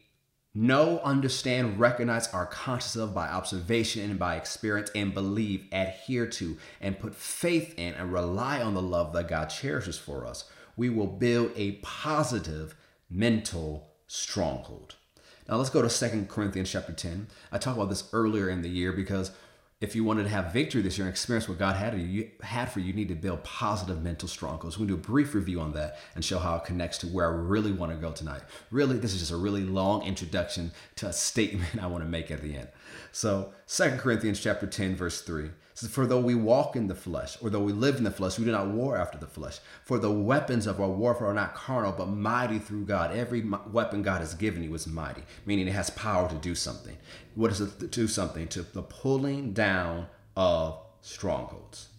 know, 0.54 1.00
understand, 1.00 1.80
recognize, 1.80 2.28
are 2.30 2.46
conscious 2.46 2.96
of 2.96 3.14
by 3.14 3.28
observation 3.28 4.10
and 4.10 4.20
by 4.20 4.36
experience, 4.36 4.92
and 4.96 5.14
believe, 5.14 5.68
adhere 5.72 6.28
to, 6.28 6.58
and 6.80 7.00
put 7.00 7.16
faith 7.16 7.74
in 7.78 7.94
and 7.94 8.12
rely 8.14 8.62
on 8.62 8.74
the 8.74 8.82
love 8.82 9.14
that 9.14 9.28
God 9.28 9.46
cherishes 9.46 9.98
for 9.98 10.26
us, 10.26 10.50
we 10.82 10.90
will 10.90 11.06
build 11.06 11.52
a 11.56 11.74
positive 11.84 12.74
mental 13.08 13.88
stronghold. 14.08 14.96
Now 15.48 15.58
let's 15.58 15.70
go 15.70 15.84
to 15.84 15.90
Second 15.92 16.28
Corinthians 16.28 16.72
chapter 16.72 16.92
10. 16.92 17.28
I 17.52 17.60
talked 17.60 17.78
about 17.78 17.90
this 17.90 18.10
earlier 18.14 18.50
in 18.50 18.64
the 18.64 18.68
year 18.68 18.92
because 18.92 19.30
if 19.80 19.96
you 19.96 20.04
wanted 20.04 20.24
to 20.24 20.30
have 20.30 20.52
victory 20.52 20.82
this 20.82 20.98
year 20.98 21.06
and 21.06 21.14
experience 21.14 21.48
what 21.48 21.60
God 21.60 21.76
had, 21.76 22.00
you, 22.02 22.32
had 22.42 22.72
for 22.72 22.80
you, 22.80 22.88
you 22.88 22.94
need 22.94 23.10
to 23.10 23.16
build 23.16 23.44
positive 23.44 24.02
mental 24.02 24.28
strongholds. 24.28 24.80
We're 24.80 24.88
going 24.88 24.98
to 24.98 25.04
do 25.04 25.08
a 25.08 25.12
brief 25.12 25.36
review 25.36 25.62
on 25.62 25.74
that 25.74 26.00
and 26.16 26.26
show 26.26 26.40
how 26.40 26.56
it 26.56 26.64
connects 26.64 26.98
to 27.00 27.08
where 27.08 27.28
I 27.28 27.36
really 27.36 27.72
want 27.72 27.92
to 27.92 27.98
go 28.00 28.12
tonight. 28.12 28.42
Really, 28.72 28.98
this 28.98 29.14
is 29.14 29.20
just 29.20 29.32
a 29.32 29.38
really 29.38 29.62
long 29.62 30.02
introduction 30.02 30.72
to 30.96 31.10
a 31.10 31.14
statement 31.14 31.80
I 31.80 31.86
want 31.86 32.04
to 32.04 32.10
make 32.10 32.32
at 32.32 32.42
the 32.42 32.56
end. 32.56 32.70
So, 33.12 33.54
Second 33.68 34.00
Corinthians 34.00 34.40
chapter 34.40 34.66
10, 34.66 34.96
verse 34.96 35.22
3 35.22 35.44
says, 35.44 35.52
For 35.90 36.06
though 36.06 36.20
we 36.20 36.36
walk 36.36 36.76
in 36.76 36.88
the 36.88 36.96
flesh, 36.96 37.38
or 37.42 37.50
though 37.50 37.64
we 37.64 37.74
live 37.74 37.96
in 37.96 38.04
the 38.04 38.12
flesh, 38.12 38.38
we 38.38 38.46
do 38.46 38.52
not 38.52 38.68
war 38.68 38.98
after 38.98 39.18
the 39.18 39.28
flesh. 39.28 39.60
For 39.84 39.98
the 39.98 40.12
weapons 40.12 40.68
of 40.68 40.80
our 40.80 40.90
warfare 40.90 41.28
are 41.28 41.34
not 41.34 41.56
carnal, 41.56 41.92
but 41.92 42.08
mighty 42.08 42.60
through 42.60 42.86
God. 42.86 43.16
Every 43.16 43.44
weapon 43.72 44.02
God 44.04 44.22
has 44.22 44.34
given 44.34 44.64
you 44.64 44.74
is 44.76 44.86
mighty, 44.86 45.24
meaning 45.46 45.68
it 45.68 45.74
has 45.74 45.90
power 45.92 46.30
to 46.30 46.36
do 46.36 46.56
something. 46.56 46.98
What 47.36 47.50
does 47.50 47.62
it 47.62 47.92
do 47.92 48.08
something? 48.08 48.48
To 48.50 48.62
the 48.62 48.84
pulling 48.84 49.54
down 49.54 50.08
of 50.36 50.80
strongholds. 51.02 51.90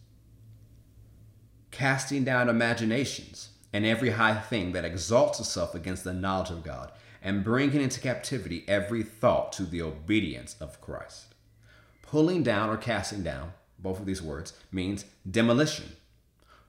Casting 1.70 2.24
down 2.24 2.48
imaginations 2.48 3.48
and 3.72 3.86
every 3.86 4.10
high 4.10 4.34
thing 4.34 4.72
that 4.72 4.84
exalts 4.84 5.40
itself 5.40 5.74
against 5.74 6.04
the 6.04 6.12
knowledge 6.12 6.50
of 6.50 6.62
God, 6.62 6.92
and 7.22 7.44
bringing 7.44 7.80
into 7.80 8.00
captivity 8.00 8.64
every 8.68 9.02
thought 9.02 9.52
to 9.54 9.64
the 9.64 9.80
obedience 9.80 10.56
of 10.60 10.80
Christ. 10.80 11.34
Pulling 12.02 12.42
down 12.42 12.68
or 12.68 12.76
casting 12.76 13.22
down 13.22 13.52
both 13.82 14.00
of 14.00 14.06
these 14.06 14.22
words, 14.22 14.52
means 14.70 15.04
demolition. 15.28 15.96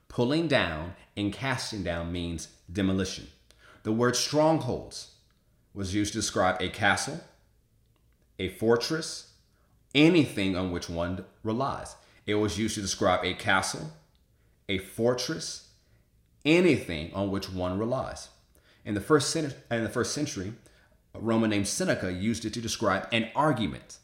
Pulling 0.08 0.48
down 0.48 0.94
and 1.16 1.32
casting 1.32 1.82
down 1.82 2.12
means 2.12 2.48
demolition. 2.72 3.28
The 3.82 3.92
word 3.92 4.16
strongholds 4.16 5.12
was 5.72 5.94
used 5.94 6.12
to 6.12 6.18
describe 6.18 6.60
a 6.60 6.68
castle, 6.68 7.20
a 8.38 8.48
fortress, 8.48 9.32
anything 9.94 10.56
on 10.56 10.70
which 10.70 10.88
one 10.88 11.24
relies. 11.42 11.96
It 12.26 12.36
was 12.36 12.58
used 12.58 12.76
to 12.76 12.80
describe 12.80 13.24
a 13.24 13.34
castle, 13.34 13.92
a 14.68 14.78
fortress, 14.78 15.68
anything 16.44 17.12
on 17.14 17.30
which 17.30 17.50
one 17.50 17.78
relies. 17.78 18.28
In 18.84 18.94
the 18.94 19.00
first, 19.00 19.34
in 19.36 19.52
the 19.70 19.88
first 19.88 20.14
century, 20.14 20.52
a 21.14 21.18
Roman 21.18 21.50
named 21.50 21.68
Seneca 21.68 22.12
used 22.12 22.44
it 22.44 22.54
to 22.54 22.60
describe 22.60 23.08
an 23.12 23.30
argument. 23.34 23.98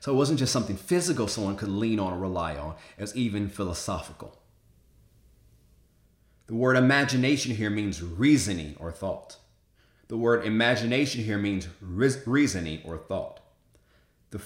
So 0.00 0.12
it 0.12 0.16
wasn't 0.16 0.38
just 0.38 0.52
something 0.52 0.76
physical 0.76 1.28
someone 1.28 1.56
could 1.56 1.68
lean 1.68 2.00
on 2.00 2.14
or 2.14 2.18
rely 2.18 2.56
on, 2.56 2.74
it 2.96 3.02
was 3.02 3.14
even 3.14 3.48
philosophical. 3.48 4.38
The 6.46 6.54
word 6.54 6.76
imagination 6.76 7.54
here 7.54 7.70
means 7.70 8.02
reasoning 8.02 8.74
or 8.80 8.90
thought. 8.90 9.36
The 10.08 10.16
word 10.16 10.44
imagination 10.44 11.22
here 11.22 11.38
means 11.38 11.68
reasoning 11.80 12.80
or 12.84 12.98
thought. 12.98 13.40
The 14.30 14.40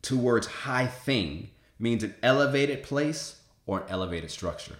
two 0.00 0.16
words 0.16 0.46
high 0.46 0.86
thing 0.86 1.50
means 1.78 2.02
an 2.02 2.14
elevated 2.22 2.82
place 2.82 3.40
or 3.66 3.80
an 3.80 3.86
elevated 3.88 4.30
structure. 4.30 4.76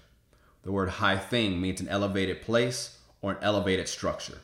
The 0.63 0.73
word 0.73 0.89
high 0.89 1.19
thing 1.19 1.61
means 1.61 1.81
an 1.81 1.89
elevated 1.89 2.43
place 2.43 2.99
or 3.21 3.33
an 3.33 3.39
elevated 3.43 3.89
structure. 3.89 4.39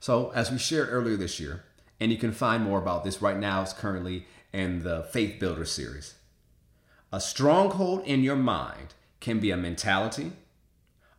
So, 0.00 0.32
as 0.34 0.50
we 0.50 0.58
shared 0.58 0.88
earlier 0.90 1.16
this 1.16 1.38
year, 1.38 1.64
and 2.00 2.10
you 2.10 2.18
can 2.18 2.32
find 2.32 2.64
more 2.64 2.78
about 2.78 3.04
this 3.04 3.20
right 3.20 3.36
now, 3.36 3.62
it's 3.62 3.72
currently 3.72 4.26
in 4.52 4.82
the 4.82 5.02
Faith 5.04 5.38
Builder 5.38 5.64
series. 5.64 6.14
A 7.12 7.20
stronghold 7.20 8.02
in 8.04 8.22
your 8.22 8.36
mind 8.36 8.94
can 9.20 9.40
be 9.40 9.50
a 9.50 9.56
mentality, 9.56 10.32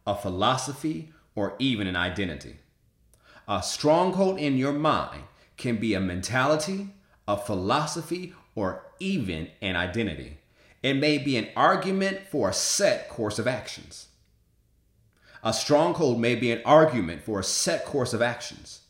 a 0.05 0.15
philosophy, 0.15 1.11
or 1.35 1.55
even 1.59 1.87
an 1.87 1.95
identity. 1.95 2.57
A 3.47 3.63
stronghold 3.63 4.37
in 4.37 4.57
your 4.57 4.73
mind 4.73 5.23
can 5.57 5.77
be 5.77 5.93
a 5.93 5.99
mentality, 5.99 6.89
a 7.27 7.37
philosophy, 7.37 8.33
or 8.55 8.83
even 8.99 9.49
an 9.61 9.75
identity. 9.75 10.37
It 10.81 10.93
may 10.93 11.17
be 11.17 11.35
an 11.37 11.49
argument 11.55 12.27
for 12.29 12.49
a 12.49 12.53
set 12.53 13.09
course 13.09 13.39
of 13.39 13.47
actions. 13.47 14.07
A 15.43 15.53
stronghold 15.53 16.19
may 16.19 16.35
be 16.35 16.51
an 16.51 16.61
argument 16.65 17.23
for 17.23 17.39
a 17.39 17.43
set 17.43 17.85
course 17.85 18.13
of 18.13 18.21
actions. 18.21 18.81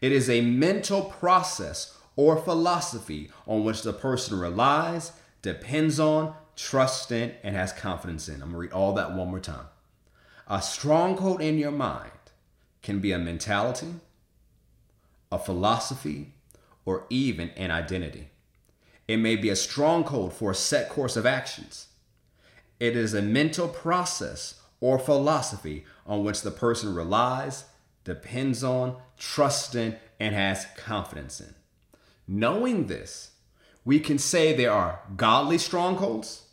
It 0.00 0.12
is 0.12 0.28
a 0.28 0.42
mental 0.42 1.02
process 1.02 1.96
or 2.16 2.36
philosophy 2.36 3.30
on 3.46 3.64
which 3.64 3.82
the 3.82 3.92
person 3.92 4.38
relies, 4.38 5.12
depends 5.42 5.98
on, 5.98 6.34
trusts 6.56 7.10
in, 7.10 7.32
and 7.42 7.56
has 7.56 7.72
confidence 7.72 8.28
in. 8.28 8.42
I'm 8.42 8.52
to 8.52 8.56
read 8.56 8.72
all 8.72 8.92
that 8.94 9.12
one 9.12 9.28
more 9.28 9.40
time. 9.40 9.66
A 10.46 10.62
stronghold 10.62 11.40
in 11.40 11.58
your 11.58 11.70
mind 11.70 12.10
can 12.82 13.00
be 13.00 13.12
a 13.12 13.18
mentality, 13.18 13.94
a 15.32 15.38
philosophy, 15.38 16.34
or 16.84 17.06
even 17.08 17.50
an 17.50 17.70
identity. 17.70 18.28
It 19.08 19.16
may 19.16 19.36
be 19.36 19.48
a 19.48 19.56
stronghold 19.56 20.32
for 20.34 20.50
a 20.50 20.54
set 20.54 20.88
course 20.88 21.16
of 21.16 21.26
actions. 21.26 21.88
It 22.78 22.96
is 22.96 23.14
a 23.14 23.22
mental 23.22 23.68
process 23.68 24.60
or 24.80 24.98
philosophy 24.98 25.84
on 26.06 26.24
which 26.24 26.42
the 26.42 26.50
person 26.50 26.94
relies, 26.94 27.64
depends 28.04 28.62
on, 28.62 28.96
trusts 29.16 29.74
in, 29.74 29.96
and 30.20 30.34
has 30.34 30.66
confidence 30.76 31.40
in. 31.40 31.54
Knowing 32.26 32.86
this, 32.86 33.32
we 33.84 34.00
can 34.00 34.18
say 34.18 34.52
there 34.54 34.72
are 34.72 35.00
godly 35.16 35.58
strongholds 35.58 36.44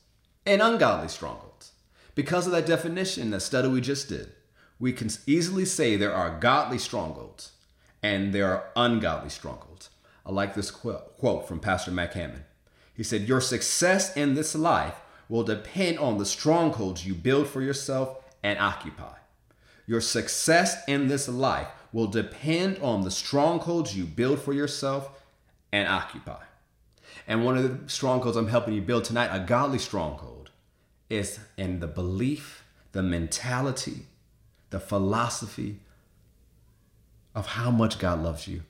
and 0.45 0.61
ungodly 0.61 1.07
strongholds. 1.07 1.71
Because 2.13 2.45
of 2.45 2.51
that 2.51 2.65
definition, 2.65 3.31
that 3.31 3.41
study 3.41 3.69
we 3.69 3.79
just 3.79 4.09
did, 4.09 4.31
we 4.79 4.91
can 4.91 5.09
easily 5.25 5.63
say 5.63 5.95
there 5.95 6.13
are 6.13 6.39
godly 6.39 6.77
strongholds 6.77 7.53
and 8.03 8.33
there 8.33 8.47
are 8.47 8.65
ungodly 8.75 9.29
strongholds. 9.29 9.89
I 10.25 10.31
like 10.31 10.55
this 10.55 10.71
quote 10.71 11.47
from 11.47 11.59
Pastor 11.59 11.91
Mac 11.91 12.13
Hammond. 12.13 12.43
He 12.93 13.03
said, 13.03 13.27
Your 13.27 13.41
success 13.41 14.15
in 14.17 14.33
this 14.33 14.55
life 14.55 14.95
will 15.29 15.43
depend 15.43 15.99
on 15.99 16.17
the 16.17 16.25
strongholds 16.25 17.05
you 17.05 17.15
build 17.15 17.47
for 17.47 17.61
yourself 17.61 18.17
and 18.43 18.59
occupy. 18.59 19.15
Your 19.87 20.01
success 20.01 20.83
in 20.87 21.07
this 21.07 21.27
life 21.29 21.67
will 21.93 22.07
depend 22.07 22.79
on 22.79 23.03
the 23.03 23.11
strongholds 23.11 23.95
you 23.95 24.05
build 24.05 24.39
for 24.41 24.53
yourself 24.53 25.20
and 25.71 25.87
occupy. 25.87 26.43
And 27.27 27.45
one 27.45 27.57
of 27.57 27.63
the 27.63 27.89
strongholds 27.89 28.37
I'm 28.37 28.47
helping 28.47 28.73
you 28.73 28.81
build 28.81 29.05
tonight, 29.05 29.29
a 29.31 29.39
godly 29.39 29.79
stronghold, 29.79 30.49
is 31.09 31.39
in 31.57 31.79
the 31.79 31.87
belief, 31.87 32.63
the 32.93 33.03
mentality, 33.03 34.05
the 34.69 34.79
philosophy 34.79 35.79
of 37.35 37.47
how 37.47 37.71
much 37.71 37.99
God 37.99 38.21
loves 38.21 38.47
you 38.47 38.63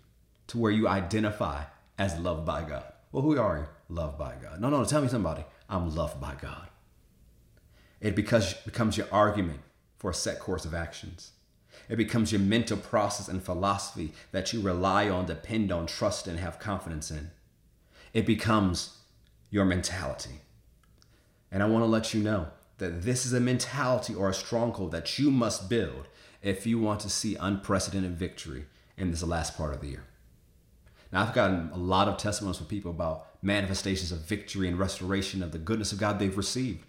to 0.48 0.58
where 0.58 0.72
you 0.72 0.88
identify 0.88 1.64
as 1.98 2.20
loved 2.20 2.46
by 2.46 2.64
God. 2.64 2.86
Well, 3.12 3.24
who 3.24 3.38
are 3.40 3.58
you? 3.58 3.96
Loved 3.96 4.18
by 4.18 4.36
God. 4.42 4.60
No, 4.60 4.70
no, 4.70 4.84
tell 4.86 5.02
me 5.02 5.08
somebody. 5.08 5.44
I'm 5.70 5.96
loved 5.96 6.20
by 6.20 6.36
God. 6.42 6.68
It 8.00 8.16
because, 8.16 8.54
becomes 8.66 8.98
your 8.98 9.08
argument 9.12 9.60
for 9.98 10.10
a 10.10 10.14
set 10.14 10.40
course 10.40 10.66
of 10.66 10.74
actions. 10.74 11.32
It 11.92 11.98
becomes 11.98 12.32
your 12.32 12.40
mental 12.40 12.78
process 12.78 13.28
and 13.28 13.44
philosophy 13.44 14.14
that 14.32 14.54
you 14.54 14.62
rely 14.62 15.10
on, 15.10 15.26
depend 15.26 15.74
on, 15.74 15.88
trust 15.88 16.26
and 16.26 16.40
have 16.40 16.58
confidence 16.58 17.12
in. 17.12 17.32
It 18.14 18.26
becomes 18.26 19.00
your 19.50 19.66
mentality. 19.66 20.40
And 21.52 21.62
I 21.62 21.66
want 21.66 21.84
to 21.84 21.88
let 21.88 22.14
you 22.14 22.24
know 22.24 22.48
that 22.78 23.02
this 23.02 23.26
is 23.26 23.34
a 23.34 23.42
mentality 23.42 24.16
or 24.16 24.30
a 24.30 24.34
stronghold 24.34 24.94
that 24.94 25.20
you 25.20 25.30
must 25.30 25.70
build 25.70 26.08
if 26.42 26.66
you 26.66 26.80
want 26.80 27.02
to 27.02 27.10
see 27.10 27.36
unprecedented 27.36 28.18
victory 28.18 28.68
in 28.96 29.12
this 29.12 29.22
last 29.22 29.58
part 29.58 29.74
of 29.74 29.82
the 29.82 29.90
year. 29.90 30.06
Now, 31.12 31.24
I've 31.24 31.34
gotten 31.34 31.72
a 31.74 31.78
lot 31.78 32.08
of 32.08 32.16
testimonies 32.16 32.58
from 32.58 32.68
people 32.68 32.92
about 32.92 33.28
manifestations 33.44 34.14
of 34.14 34.20
victory 34.20 34.70
and 34.70 34.80
restoration 34.80 35.44
of 35.44 35.52
the 35.52 35.58
goodness 35.58 35.92
of 35.92 36.00
God 36.00 36.20
they've 36.20 36.38
received. 36.38 36.86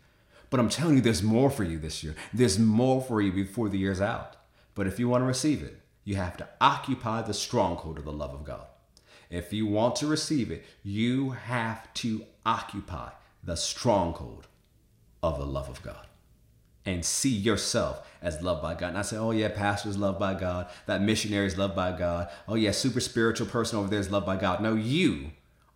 But 0.49 0.61
I'm 0.61 0.69
telling 0.69 0.95
you, 0.95 1.01
there's 1.01 1.25
more 1.25 1.51
for 1.51 1.65
you 1.65 1.81
this 1.81 2.05
year. 2.05 2.15
There's 2.33 2.57
more 2.57 3.03
for 3.03 3.21
you 3.21 3.33
before 3.33 3.69
the 3.69 3.79
year's 3.79 4.01
out. 4.01 4.37
But 4.75 4.87
if 4.87 4.99
you 4.99 5.09
want 5.09 5.23
to 5.23 5.27
receive 5.27 5.63
it, 5.63 5.81
you 6.05 6.17
have 6.17 6.37
to 6.39 6.49
occupy 6.61 7.23
the 7.23 7.35
stronghold 7.35 7.99
of 7.99 8.05
the 8.05 8.13
love 8.13 8.35
of 8.35 8.45
God. 8.45 8.67
If 9.31 9.53
you 9.53 9.67
want 9.67 9.97
to 9.97 10.07
receive 10.07 10.51
it, 10.51 10.65
you 10.83 11.31
have 11.31 11.93
to 11.95 12.25
occupy 12.45 13.11
the 13.43 13.57
stronghold 13.57 14.47
of 15.23 15.39
the 15.39 15.47
love 15.47 15.69
of 15.69 15.83
God 15.83 16.07
and 16.85 17.05
see 17.05 17.31
yourself 17.31 18.07
as 18.21 18.43
loved 18.43 18.63
by 18.63 18.75
God. 18.75 18.89
And 18.89 18.99
I 18.99 19.03
say, 19.03 19.17
oh 19.17 19.31
yeah, 19.31 19.49
pastor 19.49 19.89
is 19.89 19.97
loved 19.97 20.19
by 20.19 20.35
God. 20.35 20.69
That 20.87 21.01
missionary 21.01 21.47
is 21.47 21.57
loved 21.57 21.77
by 21.77 21.97
God. 21.97 22.29
Oh 22.49 22.55
yeah, 22.55 22.73
super 22.73 23.01
spiritual 23.01 23.47
person 23.47 23.79
over 23.79 23.89
there 23.89 24.01
is 24.01 24.11
loved 24.11 24.27
by 24.27 24.37
God. 24.37 24.61
No, 24.61 24.75
you 24.75 25.31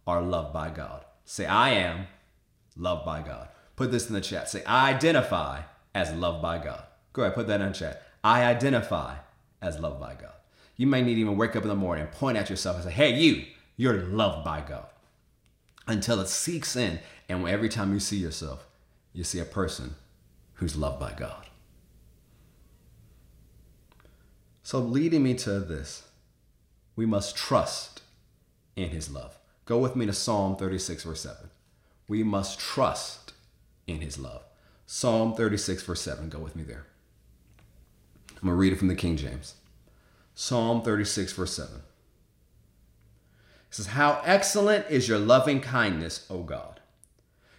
are 0.06 0.20
loved 0.20 0.52
by 0.52 0.70
God. 0.70 1.04
Say, 1.24 1.46
I 1.46 1.70
am 1.70 2.06
loved 2.76 3.04
by 3.04 3.22
God. 3.22 3.48
Put 3.76 3.92
this 3.92 4.08
in 4.08 4.14
the 4.14 4.20
chat. 4.20 4.48
Say, 4.48 4.64
I 4.64 4.90
identify 4.90 5.62
as 5.94 6.12
loved 6.12 6.42
by 6.42 6.58
God. 6.58 6.82
Go 7.12 7.22
ahead, 7.22 7.34
put 7.34 7.46
that 7.46 7.60
in 7.60 7.68
the 7.68 7.74
chat. 7.74 8.05
I 8.26 8.42
identify 8.42 9.18
as 9.62 9.78
loved 9.78 10.00
by 10.00 10.14
God. 10.14 10.32
You 10.76 10.88
may 10.88 11.00
need 11.00 11.14
to 11.14 11.20
even 11.20 11.36
wake 11.36 11.54
up 11.54 11.62
in 11.62 11.68
the 11.68 11.76
morning 11.76 12.06
and 12.06 12.12
point 12.12 12.36
at 12.36 12.50
yourself 12.50 12.74
and 12.74 12.84
say, 12.86 12.90
hey, 12.90 13.14
you, 13.14 13.44
you're 13.76 14.02
loved 14.02 14.44
by 14.44 14.62
God. 14.62 14.86
Until 15.86 16.18
it 16.18 16.26
seeks 16.26 16.74
in, 16.74 16.98
and 17.28 17.48
every 17.48 17.68
time 17.68 17.92
you 17.92 18.00
see 18.00 18.16
yourself, 18.16 18.66
you 19.12 19.22
see 19.22 19.38
a 19.38 19.44
person 19.44 19.94
who's 20.54 20.74
loved 20.74 20.98
by 20.98 21.12
God. 21.12 21.46
So, 24.64 24.80
leading 24.80 25.22
me 25.22 25.34
to 25.34 25.60
this, 25.60 26.08
we 26.96 27.06
must 27.06 27.36
trust 27.36 28.02
in 28.74 28.88
his 28.88 29.08
love. 29.08 29.38
Go 29.66 29.78
with 29.78 29.94
me 29.94 30.04
to 30.04 30.12
Psalm 30.12 30.56
36, 30.56 31.04
verse 31.04 31.20
7. 31.20 31.48
We 32.08 32.24
must 32.24 32.58
trust 32.58 33.34
in 33.86 34.00
his 34.00 34.18
love. 34.18 34.42
Psalm 34.84 35.32
36, 35.34 35.84
verse 35.84 36.00
7. 36.00 36.28
Go 36.28 36.40
with 36.40 36.56
me 36.56 36.64
there. 36.64 36.86
I'm 38.36 38.48
going 38.48 38.52
to 38.52 38.60
read 38.60 38.72
it 38.72 38.76
from 38.76 38.88
the 38.88 38.94
King 38.94 39.16
James. 39.16 39.54
Psalm 40.34 40.82
36, 40.82 41.32
verse 41.32 41.54
7. 41.54 41.76
It 41.76 41.82
says, 43.70 43.86
How 43.88 44.20
excellent 44.24 44.86
is 44.90 45.08
your 45.08 45.18
loving 45.18 45.60
kindness, 45.60 46.26
O 46.30 46.42
God. 46.42 46.80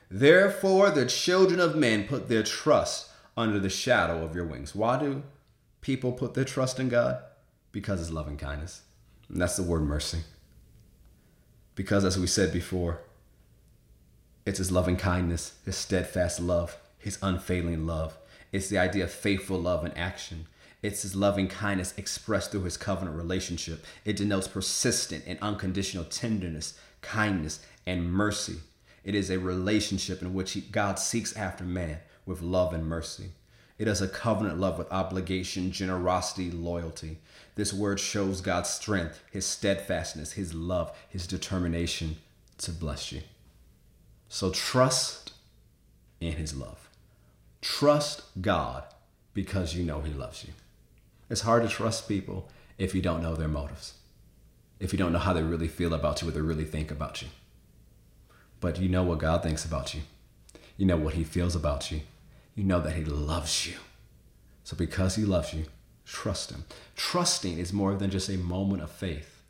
Therefore, 0.09 0.89
the 0.89 1.05
children 1.05 1.59
of 1.59 1.75
men 1.75 2.07
put 2.07 2.29
their 2.29 2.43
trust 2.43 3.11
under 3.35 3.59
the 3.59 3.69
shadow 3.69 4.23
of 4.23 4.35
your 4.35 4.45
wings. 4.45 4.73
Why 4.73 4.99
do 4.99 5.23
people 5.81 6.11
put 6.11 6.33
their 6.33 6.45
trust 6.45 6.79
in 6.79 6.89
God? 6.89 7.19
Because 7.71 7.99
His 7.99 8.11
loving 8.11 8.37
kindness. 8.37 8.81
And 9.29 9.41
that's 9.41 9.57
the 9.57 9.63
word 9.63 9.81
mercy. 9.81 10.19
Because, 11.75 12.05
as 12.05 12.17
we 12.17 12.27
said 12.27 12.53
before, 12.53 13.01
it's 14.45 14.59
His 14.59 14.71
loving 14.71 14.95
kindness, 14.95 15.55
His 15.65 15.75
steadfast 15.75 16.39
love, 16.39 16.77
His 16.97 17.19
unfailing 17.21 17.85
love. 17.85 18.17
It's 18.51 18.69
the 18.69 18.77
idea 18.77 19.03
of 19.03 19.11
faithful 19.11 19.59
love 19.59 19.85
in 19.85 19.91
action. 19.91 20.47
It's 20.81 21.01
his 21.01 21.15
loving 21.15 21.47
kindness 21.47 21.93
expressed 21.97 22.51
through 22.51 22.63
his 22.63 22.77
covenant 22.77 23.17
relationship. 23.17 23.83
It 24.05 24.15
denotes 24.15 24.47
persistent 24.47 25.23
and 25.25 25.39
unconditional 25.41 26.05
tenderness, 26.05 26.77
kindness, 27.01 27.59
and 27.85 28.11
mercy. 28.11 28.57
It 29.03 29.15
is 29.15 29.29
a 29.29 29.39
relationship 29.39 30.21
in 30.21 30.33
which 30.33 30.51
he, 30.51 30.61
God 30.61 30.99
seeks 30.99 31.35
after 31.35 31.63
man 31.63 31.99
with 32.25 32.41
love 32.41 32.73
and 32.73 32.85
mercy. 32.85 33.31
It 33.79 33.87
is 33.87 34.01
a 34.01 34.07
covenant 34.07 34.59
love 34.59 34.77
with 34.77 34.91
obligation, 34.91 35.71
generosity, 35.71 36.51
loyalty. 36.51 37.19
This 37.55 37.73
word 37.73 37.99
shows 37.99 38.41
God's 38.41 38.69
strength, 38.69 39.23
his 39.31 39.45
steadfastness, 39.45 40.33
his 40.33 40.53
love, 40.53 40.95
his 41.09 41.27
determination 41.27 42.17
to 42.59 42.71
bless 42.71 43.11
you. 43.11 43.21
So 44.29 44.51
trust 44.51 45.33
in 46.19 46.33
his 46.33 46.55
love. 46.55 46.89
Trust 47.61 48.23
God 48.41 48.83
because 49.33 49.75
you 49.75 49.83
know 49.83 50.01
he 50.01 50.11
loves 50.11 50.43
you. 50.43 50.53
It's 51.29 51.41
hard 51.41 51.63
to 51.63 51.69
trust 51.69 52.07
people 52.07 52.49
if 52.77 52.95
you 52.95 53.01
don't 53.01 53.21
know 53.21 53.35
their 53.35 53.47
motives, 53.47 53.95
if 54.79 54.93
you 54.93 54.99
don't 54.99 55.11
know 55.11 55.19
how 55.19 55.33
they 55.33 55.43
really 55.43 55.67
feel 55.67 55.93
about 55.93 56.21
you, 56.21 56.27
what 56.27 56.35
they 56.35 56.41
really 56.41 56.65
think 56.65 56.91
about 56.91 57.21
you. 57.21 57.27
But 58.59 58.79
you 58.79 58.89
know 58.89 59.03
what 59.03 59.19
God 59.19 59.43
thinks 59.43 59.65
about 59.65 59.93
you. 59.93 60.01
You 60.77 60.85
know 60.85 60.97
what 60.97 61.15
he 61.15 61.23
feels 61.23 61.55
about 61.55 61.91
you. 61.91 62.01
You 62.55 62.63
know 62.63 62.79
that 62.81 62.95
he 62.95 63.03
loves 63.03 63.67
you. 63.67 63.75
So 64.63 64.75
because 64.75 65.15
he 65.15 65.23
loves 65.23 65.53
you, 65.53 65.65
trust 66.05 66.51
him. 66.51 66.65
Trusting 66.95 67.57
is 67.57 67.73
more 67.73 67.95
than 67.95 68.09
just 68.09 68.29
a 68.29 68.37
moment 68.37 68.81
of 68.81 68.91
faith 68.91 69.41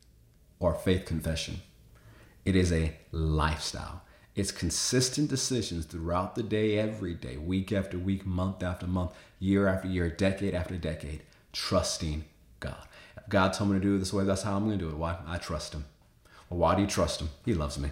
or 0.60 0.74
faith 0.74 1.06
confession. 1.06 1.62
It 2.46 2.56
is 2.56 2.72
a 2.72 2.94
lifestyle. 3.12 4.02
It's 4.36 4.52
consistent 4.52 5.30
decisions 5.30 5.86
throughout 5.86 6.36
the 6.36 6.44
day, 6.44 6.78
every 6.78 7.14
day, 7.14 7.38
week 7.38 7.72
after 7.72 7.98
week, 7.98 8.26
month 8.26 8.62
after 8.62 8.88
month, 8.88 9.12
year 9.40 9.68
after 9.68 9.88
year, 9.88 10.10
decade 10.10 10.54
after 10.54 10.78
decade, 10.78 11.24
trusting 11.58 12.24
God. 12.60 12.88
If 13.18 13.28
God 13.30 13.52
told 13.54 13.72
me 13.72 13.80
to 13.80 13.84
do 13.84 13.96
it 13.96 14.00
this 14.00 14.14
way, 14.14 14.24
that's 14.24 14.44
how 14.44 14.56
I'm 14.56 14.68
going 14.68 14.78
to 14.78 14.86
do 14.86 14.92
it. 14.92 14.98
Why? 14.98 15.18
I 15.26 15.38
trust 15.38 15.74
Him. 15.74 15.86
Well, 16.50 16.60
why 16.60 16.76
do 16.76 16.82
you 16.82 16.88
trust 16.88 17.20
Him? 17.20 17.30
He 17.46 17.56
loves 17.56 17.80
me. 17.80 17.90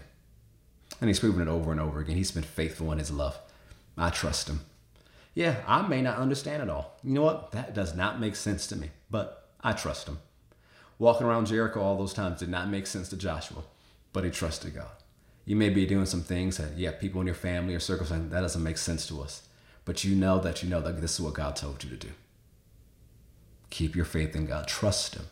And 1.01 1.09
He's 1.09 1.19
proven 1.19 1.41
it 1.41 1.51
over 1.51 1.71
and 1.71 1.81
over 1.81 1.99
again. 1.99 2.15
He's 2.15 2.31
been 2.31 2.43
faithful 2.43 2.91
in 2.91 2.99
His 2.99 3.09
love. 3.09 3.37
I 3.97 4.11
trust 4.11 4.47
Him. 4.47 4.61
Yeah, 5.33 5.57
I 5.67 5.81
may 5.87 6.01
not 6.01 6.19
understand 6.19 6.61
it 6.61 6.69
all. 6.69 6.97
You 7.03 7.13
know 7.13 7.23
what? 7.23 7.51
That 7.51 7.73
does 7.73 7.95
not 7.95 8.19
make 8.19 8.35
sense 8.35 8.67
to 8.67 8.75
me, 8.75 8.91
but 9.09 9.49
I 9.61 9.73
trust 9.73 10.07
Him. 10.07 10.19
Walking 10.99 11.25
around 11.25 11.47
Jericho 11.47 11.81
all 11.81 11.97
those 11.97 12.13
times 12.13 12.39
did 12.39 12.49
not 12.49 12.69
make 12.69 12.87
sense 12.87 13.09
to 13.09 13.17
Joshua, 13.17 13.63
but 14.13 14.23
he 14.23 14.29
trusted 14.29 14.75
God. 14.75 14.87
You 15.43 15.55
may 15.55 15.69
be 15.69 15.85
doing 15.85 16.05
some 16.05 16.21
things 16.21 16.57
that, 16.57 16.77
yeah, 16.77 16.91
people 16.91 17.19
in 17.19 17.27
your 17.27 17.35
family 17.35 17.75
or 17.75 17.81
circumstance, 17.81 18.31
that 18.31 18.41
doesn't 18.41 18.63
make 18.63 18.77
sense 18.77 19.05
to 19.07 19.21
us. 19.21 19.47
But 19.83 20.03
you 20.03 20.15
know 20.15 20.39
that 20.39 20.63
you 20.63 20.69
know 20.69 20.81
that 20.81 21.01
this 21.01 21.15
is 21.15 21.21
what 21.21 21.33
God 21.33 21.55
told 21.57 21.83
you 21.83 21.89
to 21.89 21.97
do. 21.97 22.13
Keep 23.69 23.95
your 23.95 24.05
faith 24.05 24.35
in 24.35 24.45
God. 24.45 24.67
Trust 24.67 25.15
Him 25.15 25.25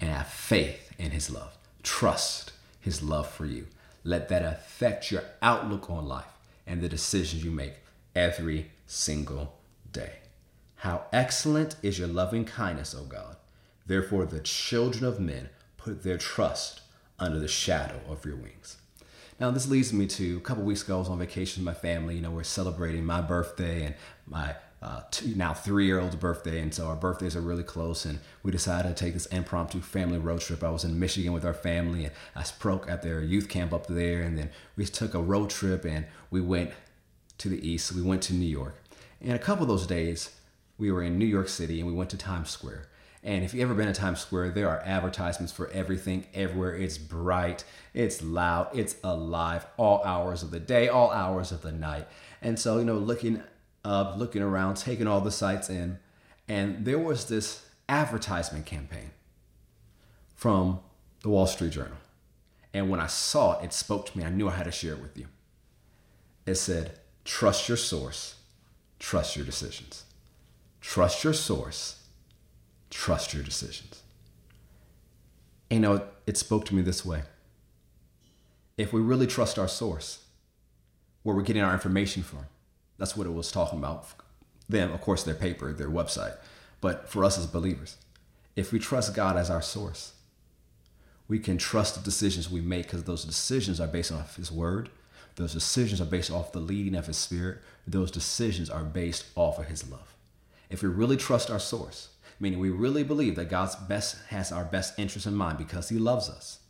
and 0.00 0.10
have 0.10 0.28
faith 0.28 0.92
in 0.98 1.10
His 1.10 1.30
love. 1.30 1.56
Trust 1.82 2.52
His 2.80 3.02
love 3.02 3.28
for 3.28 3.46
you. 3.46 3.66
Let 4.04 4.28
that 4.28 4.42
affect 4.42 5.10
your 5.10 5.24
outlook 5.40 5.90
on 5.90 6.06
life 6.06 6.24
and 6.66 6.80
the 6.80 6.88
decisions 6.88 7.44
you 7.44 7.50
make 7.50 7.74
every 8.14 8.70
single 8.86 9.54
day. 9.92 10.12
How 10.76 11.04
excellent 11.12 11.76
is 11.82 11.98
your 11.98 12.08
loving 12.08 12.44
kindness, 12.44 12.94
O 12.94 13.04
God. 13.04 13.36
Therefore, 13.86 14.26
the 14.26 14.40
children 14.40 15.04
of 15.04 15.20
men 15.20 15.48
put 15.76 16.02
their 16.02 16.18
trust 16.18 16.80
under 17.18 17.38
the 17.38 17.48
shadow 17.48 18.00
of 18.08 18.24
your 18.24 18.36
wings. 18.36 18.78
Now, 19.38 19.50
this 19.50 19.68
leads 19.68 19.92
me 19.92 20.06
to 20.06 20.36
a 20.36 20.40
couple 20.40 20.62
weeks 20.62 20.82
ago, 20.82 20.96
I 20.96 20.98
was 21.00 21.08
on 21.08 21.18
vacation 21.18 21.64
with 21.64 21.74
my 21.74 21.80
family. 21.80 22.16
You 22.16 22.22
know, 22.22 22.30
we're 22.30 22.44
celebrating 22.44 23.04
my 23.04 23.20
birthday 23.20 23.86
and 23.86 23.94
my 24.26 24.54
uh, 24.82 25.02
two, 25.12 25.34
now 25.36 25.54
three 25.54 25.86
year 25.86 26.00
old's 26.00 26.16
birthday. 26.16 26.58
And 26.60 26.74
so 26.74 26.86
our 26.86 26.96
birthdays 26.96 27.36
are 27.36 27.40
really 27.40 27.62
close. 27.62 28.04
And 28.04 28.18
we 28.42 28.50
decided 28.50 28.88
to 28.88 29.04
take 29.04 29.14
this 29.14 29.26
impromptu 29.26 29.80
family 29.80 30.18
road 30.18 30.40
trip. 30.40 30.64
I 30.64 30.70
was 30.70 30.84
in 30.84 30.98
Michigan 30.98 31.32
with 31.32 31.44
our 31.44 31.54
family 31.54 32.04
and 32.04 32.12
I 32.34 32.42
spoke 32.42 32.90
at 32.90 33.02
their 33.02 33.22
youth 33.22 33.48
camp 33.48 33.72
up 33.72 33.86
there. 33.86 34.22
And 34.22 34.36
then 34.36 34.50
we 34.76 34.84
took 34.86 35.14
a 35.14 35.22
road 35.22 35.50
trip 35.50 35.84
and 35.84 36.06
we 36.30 36.40
went 36.40 36.72
to 37.38 37.48
the 37.48 37.66
east. 37.66 37.92
We 37.92 38.02
went 38.02 38.22
to 38.24 38.34
New 38.34 38.46
York. 38.46 38.82
And 39.20 39.32
a 39.32 39.38
couple 39.38 39.62
of 39.62 39.68
those 39.68 39.86
days, 39.86 40.34
we 40.78 40.90
were 40.90 41.02
in 41.02 41.16
New 41.16 41.26
York 41.26 41.48
City 41.48 41.78
and 41.78 41.88
we 41.88 41.94
went 41.94 42.10
to 42.10 42.16
Times 42.16 42.50
Square. 42.50 42.88
And 43.24 43.44
if 43.44 43.54
you've 43.54 43.62
ever 43.62 43.74
been 43.74 43.86
to 43.86 43.92
Times 43.92 44.18
Square, 44.18 44.50
there 44.50 44.68
are 44.68 44.82
advertisements 44.84 45.52
for 45.52 45.70
everything 45.70 46.26
everywhere. 46.34 46.74
It's 46.74 46.98
bright, 46.98 47.62
it's 47.94 48.20
loud, 48.20 48.70
it's 48.74 48.96
alive, 49.04 49.64
all 49.76 50.02
hours 50.04 50.42
of 50.42 50.50
the 50.50 50.58
day, 50.58 50.88
all 50.88 51.12
hours 51.12 51.52
of 51.52 51.62
the 51.62 51.70
night. 51.70 52.08
And 52.40 52.58
so, 52.58 52.78
you 52.78 52.84
know, 52.84 52.98
looking 52.98 53.40
up, 53.84 54.18
looking 54.18 54.42
around, 54.42 54.76
taking 54.76 55.06
all 55.06 55.20
the 55.20 55.30
sights 55.30 55.68
in, 55.68 55.98
and 56.48 56.84
there 56.84 56.98
was 56.98 57.28
this 57.28 57.66
advertisement 57.88 58.66
campaign 58.66 59.10
from 60.34 60.80
the 61.22 61.28
Wall 61.28 61.46
Street 61.46 61.72
Journal. 61.72 61.98
And 62.74 62.90
when 62.90 63.00
I 63.00 63.06
saw 63.06 63.58
it, 63.58 63.66
it 63.66 63.72
spoke 63.72 64.06
to 64.06 64.18
me. 64.18 64.24
I 64.24 64.30
knew 64.30 64.48
I 64.48 64.52
had 64.52 64.64
to 64.64 64.72
share 64.72 64.94
it 64.94 65.02
with 65.02 65.16
you. 65.16 65.26
It 66.46 66.54
said, 66.56 66.98
Trust 67.24 67.68
your 67.68 67.76
source, 67.76 68.36
trust 68.98 69.36
your 69.36 69.44
decisions. 69.44 70.04
Trust 70.80 71.22
your 71.22 71.34
source 71.34 72.02
trust 72.92 73.32
your 73.34 73.42
decisions. 73.42 74.02
And, 75.70 75.82
you 75.82 75.88
know, 75.88 76.04
it 76.26 76.36
spoke 76.36 76.66
to 76.66 76.74
me 76.74 76.82
this 76.82 77.04
way. 77.04 77.22
If 78.76 78.92
we 78.92 79.00
really 79.00 79.26
trust 79.26 79.58
our 79.58 79.66
source, 79.66 80.24
where 81.22 81.34
we're 81.34 81.42
getting 81.42 81.62
our 81.62 81.72
information 81.72 82.22
from, 82.22 82.46
that's 83.02 83.16
what 83.16 83.26
it 83.26 83.34
was 83.34 83.50
talking 83.50 83.80
about. 83.80 84.06
Them, 84.68 84.92
of 84.92 85.00
course, 85.00 85.24
their 85.24 85.34
paper, 85.34 85.72
their 85.72 85.90
website. 85.90 86.36
But 86.80 87.08
for 87.08 87.24
us 87.24 87.36
as 87.36 87.46
believers, 87.46 87.96
if 88.54 88.70
we 88.70 88.78
trust 88.78 89.16
God 89.16 89.36
as 89.36 89.50
our 89.50 89.60
source, 89.60 90.12
we 91.26 91.40
can 91.40 91.58
trust 91.58 91.96
the 91.96 92.00
decisions 92.00 92.48
we 92.48 92.60
make 92.60 92.84
because 92.84 93.02
those 93.02 93.24
decisions 93.24 93.80
are 93.80 93.88
based 93.88 94.12
off 94.12 94.36
His 94.36 94.52
Word. 94.52 94.88
Those 95.34 95.52
decisions 95.52 96.00
are 96.00 96.04
based 96.04 96.30
off 96.30 96.52
the 96.52 96.60
leading 96.60 96.94
of 96.94 97.08
His 97.08 97.16
Spirit. 97.16 97.58
Those 97.88 98.12
decisions 98.12 98.70
are 98.70 98.84
based 98.84 99.24
off 99.34 99.58
of 99.58 99.66
His 99.66 99.90
love. 99.90 100.14
If 100.70 100.84
we 100.84 100.88
really 100.88 101.16
trust 101.16 101.50
our 101.50 101.58
source, 101.58 102.10
meaning 102.38 102.60
we 102.60 102.70
really 102.70 103.02
believe 103.02 103.34
that 103.34 103.50
God's 103.50 103.74
best 103.74 104.18
has 104.28 104.52
our 104.52 104.64
best 104.64 104.96
interest 104.96 105.26
in 105.26 105.34
mind 105.34 105.58
because 105.58 105.88
he 105.88 105.98
loves 105.98 106.28
us. 106.28 106.60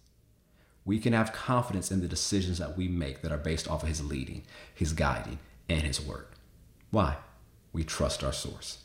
We 0.87 0.99
can 0.99 1.13
have 1.13 1.35
confidence 1.35 1.91
in 1.91 2.01
the 2.01 2.09
decisions 2.09 2.57
that 2.57 2.75
we 2.75 2.89
make 2.89 3.21
that 3.21 3.33
are 3.33 3.37
based 3.37 3.69
off 3.69 3.83
of 3.83 3.89
his 3.91 4.03
leading, 4.03 4.45
his 4.75 4.95
guiding, 4.95 5.39
and 5.69 5.83
his 5.83 6.01
word. 6.01 6.27
Why? 6.91 7.17
We 7.73 7.85
trust 7.85 8.23
our 8.23 8.33
source. 8.33 8.79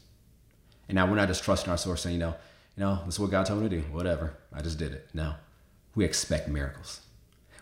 And 0.87 0.95
now 0.95 1.07
we're 1.07 1.15
not 1.15 1.27
just 1.27 1.43
trusting 1.43 1.69
our 1.69 1.77
source 1.77 2.01
saying, 2.01 2.15
you 2.15 2.19
know, 2.19 2.35
you 2.77 2.83
know, 2.83 2.99
this 3.05 3.15
is 3.15 3.19
what 3.19 3.31
God 3.31 3.45
told 3.45 3.61
me 3.61 3.69
to 3.69 3.75
do. 3.77 3.81
Whatever. 3.91 4.33
I 4.53 4.61
just 4.61 4.77
did 4.77 4.93
it. 4.93 5.09
No. 5.13 5.35
We 5.95 6.05
expect 6.05 6.47
miracles. 6.47 7.01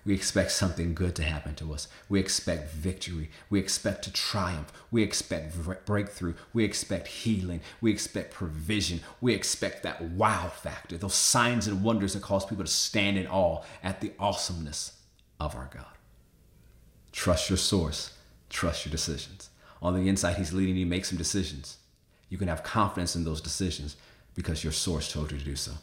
We 0.05 0.13
expect 0.13 0.51
something 0.51 0.93
good 0.93 1.15
to 1.15 1.23
happen 1.23 1.55
to 1.55 1.73
us. 1.73 1.87
We 2.09 2.19
expect 2.19 2.71
victory. 2.71 3.31
We 3.49 3.59
expect 3.59 4.03
to 4.03 4.13
triumph. 4.13 4.71
We 4.91 5.01
expect 5.01 5.55
breakthrough. 5.85 6.35
We 6.53 6.63
expect 6.63 7.07
healing. 7.07 7.61
We 7.81 7.91
expect 7.91 8.31
provision. 8.31 8.99
We 9.19 9.33
expect 9.33 9.81
that 9.81 10.03
wow 10.03 10.49
factor, 10.49 10.95
those 10.97 11.15
signs 11.15 11.65
and 11.65 11.83
wonders 11.83 12.13
that 12.13 12.21
cause 12.21 12.45
people 12.45 12.65
to 12.65 12.69
stand 12.69 13.17
in 13.17 13.25
awe 13.25 13.63
at 13.81 13.99
the 13.99 14.11
awesomeness 14.19 14.91
of 15.39 15.55
our 15.55 15.71
God. 15.73 15.85
Trust 17.11 17.49
your 17.49 17.57
source, 17.57 18.14
trust 18.55 18.85
your 18.85 18.91
decisions. 18.91 19.49
On 19.81 19.93
the 19.93 20.07
inside, 20.07 20.37
He's 20.37 20.53
leading 20.53 20.77
you 20.77 20.85
make 20.85 21.05
some 21.05 21.17
decisions. 21.17 21.77
You 22.29 22.37
can 22.37 22.47
have 22.47 22.63
confidence 22.63 23.15
in 23.15 23.23
those 23.23 23.41
decisions 23.41 23.95
because 24.33 24.63
your 24.63 24.73
source 24.73 25.11
told 25.11 25.31
you 25.31 25.37
to 25.37 25.45
do 25.45 25.55
so. 25.55 25.73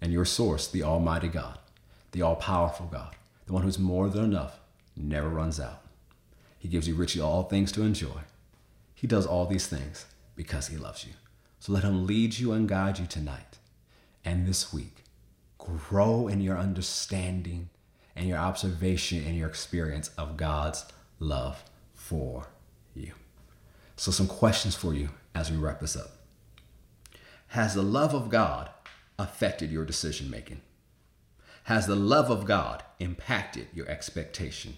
And 0.00 0.12
your 0.12 0.24
source, 0.24 0.68
the 0.68 0.82
Almighty 0.82 1.28
God, 1.28 1.58
the 2.12 2.22
all 2.22 2.36
powerful 2.36 2.86
God, 2.86 3.16
the 3.46 3.52
one 3.52 3.62
who's 3.62 3.78
more 3.78 4.08
than 4.08 4.24
enough, 4.24 4.60
never 4.96 5.28
runs 5.28 5.58
out. 5.58 5.82
He 6.58 6.68
gives 6.68 6.86
you 6.86 6.94
richly 6.94 7.20
all 7.20 7.42
things 7.42 7.72
to 7.72 7.82
enjoy. 7.82 8.20
He 8.94 9.06
does 9.06 9.26
all 9.26 9.46
these 9.46 9.66
things 9.66 10.06
because 10.36 10.68
he 10.68 10.76
loves 10.76 11.04
you. 11.04 11.12
So 11.60 11.72
let 11.72 11.82
him 11.84 12.06
lead 12.06 12.38
you 12.38 12.52
and 12.52 12.68
guide 12.68 12.98
you 12.98 13.06
tonight 13.06 13.58
and 14.24 14.46
this 14.46 14.72
week. 14.72 15.04
Grow 15.58 16.28
in 16.28 16.40
your 16.40 16.58
understanding 16.58 17.70
and 18.14 18.28
your 18.28 18.38
observation 18.38 19.24
and 19.26 19.36
your 19.36 19.48
experience 19.48 20.10
of 20.16 20.36
God's 20.36 20.84
love 21.24 21.64
for 21.92 22.46
you. 22.94 23.12
So, 23.96 24.10
some 24.10 24.26
questions 24.26 24.74
for 24.74 24.94
you 24.94 25.10
as 25.34 25.50
we 25.50 25.56
wrap 25.56 25.80
this 25.80 25.96
up. 25.96 26.10
Has 27.48 27.74
the 27.74 27.82
love 27.82 28.14
of 28.14 28.28
God 28.28 28.70
affected 29.18 29.70
your 29.70 29.84
decision 29.84 30.30
making? 30.30 30.60
Has 31.64 31.86
the 31.86 31.96
love 31.96 32.30
of 32.30 32.44
God 32.44 32.82
impacted 32.98 33.68
your 33.72 33.88
expectation? 33.88 34.76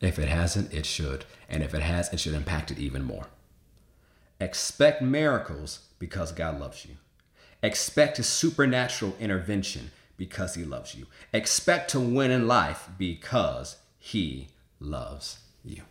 If 0.00 0.18
it 0.18 0.28
hasn't, 0.28 0.72
it 0.72 0.86
should. 0.86 1.24
And 1.48 1.62
if 1.62 1.74
it 1.74 1.82
has, 1.82 2.12
it 2.12 2.20
should 2.20 2.34
impact 2.34 2.70
it 2.70 2.78
even 2.78 3.02
more. 3.02 3.26
Expect 4.40 5.02
miracles 5.02 5.80
because 5.98 6.32
God 6.32 6.58
loves 6.58 6.84
you. 6.84 6.96
Expect 7.62 8.18
a 8.18 8.22
supernatural 8.22 9.16
intervention 9.18 9.90
because 10.16 10.54
He 10.54 10.64
loves 10.64 10.94
you. 10.94 11.06
Expect 11.32 11.90
to 11.90 12.00
win 12.00 12.30
in 12.30 12.46
life 12.46 12.88
because 12.98 13.76
He 13.98 14.48
loves 14.84 15.38
you. 15.64 15.82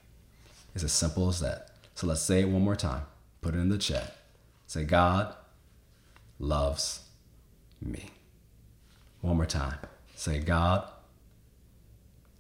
It's 0.76 0.84
as 0.84 0.92
simple 0.92 1.28
as 1.30 1.40
that. 1.40 1.70
So 1.96 2.08
let's 2.08 2.22
say 2.22 2.42
it 2.42 2.50
one 2.50 2.64
more 2.64 2.76
time. 2.76 3.04
Put 3.42 3.56
it 3.56 3.60
in 3.60 3.70
the 3.70 3.78
chat. 3.78 4.16
Say, 4.68 4.86
God 4.86 5.36
loves 6.40 7.02
me. 7.82 8.12
One 9.22 9.38
more 9.38 9.46
time. 9.46 9.78
Say, 10.16 10.40
God 10.40 10.88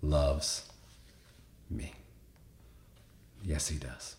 loves 0.01 0.69
me. 1.69 1.93
Yes, 3.43 3.67
He 3.67 3.77
does. 3.77 4.15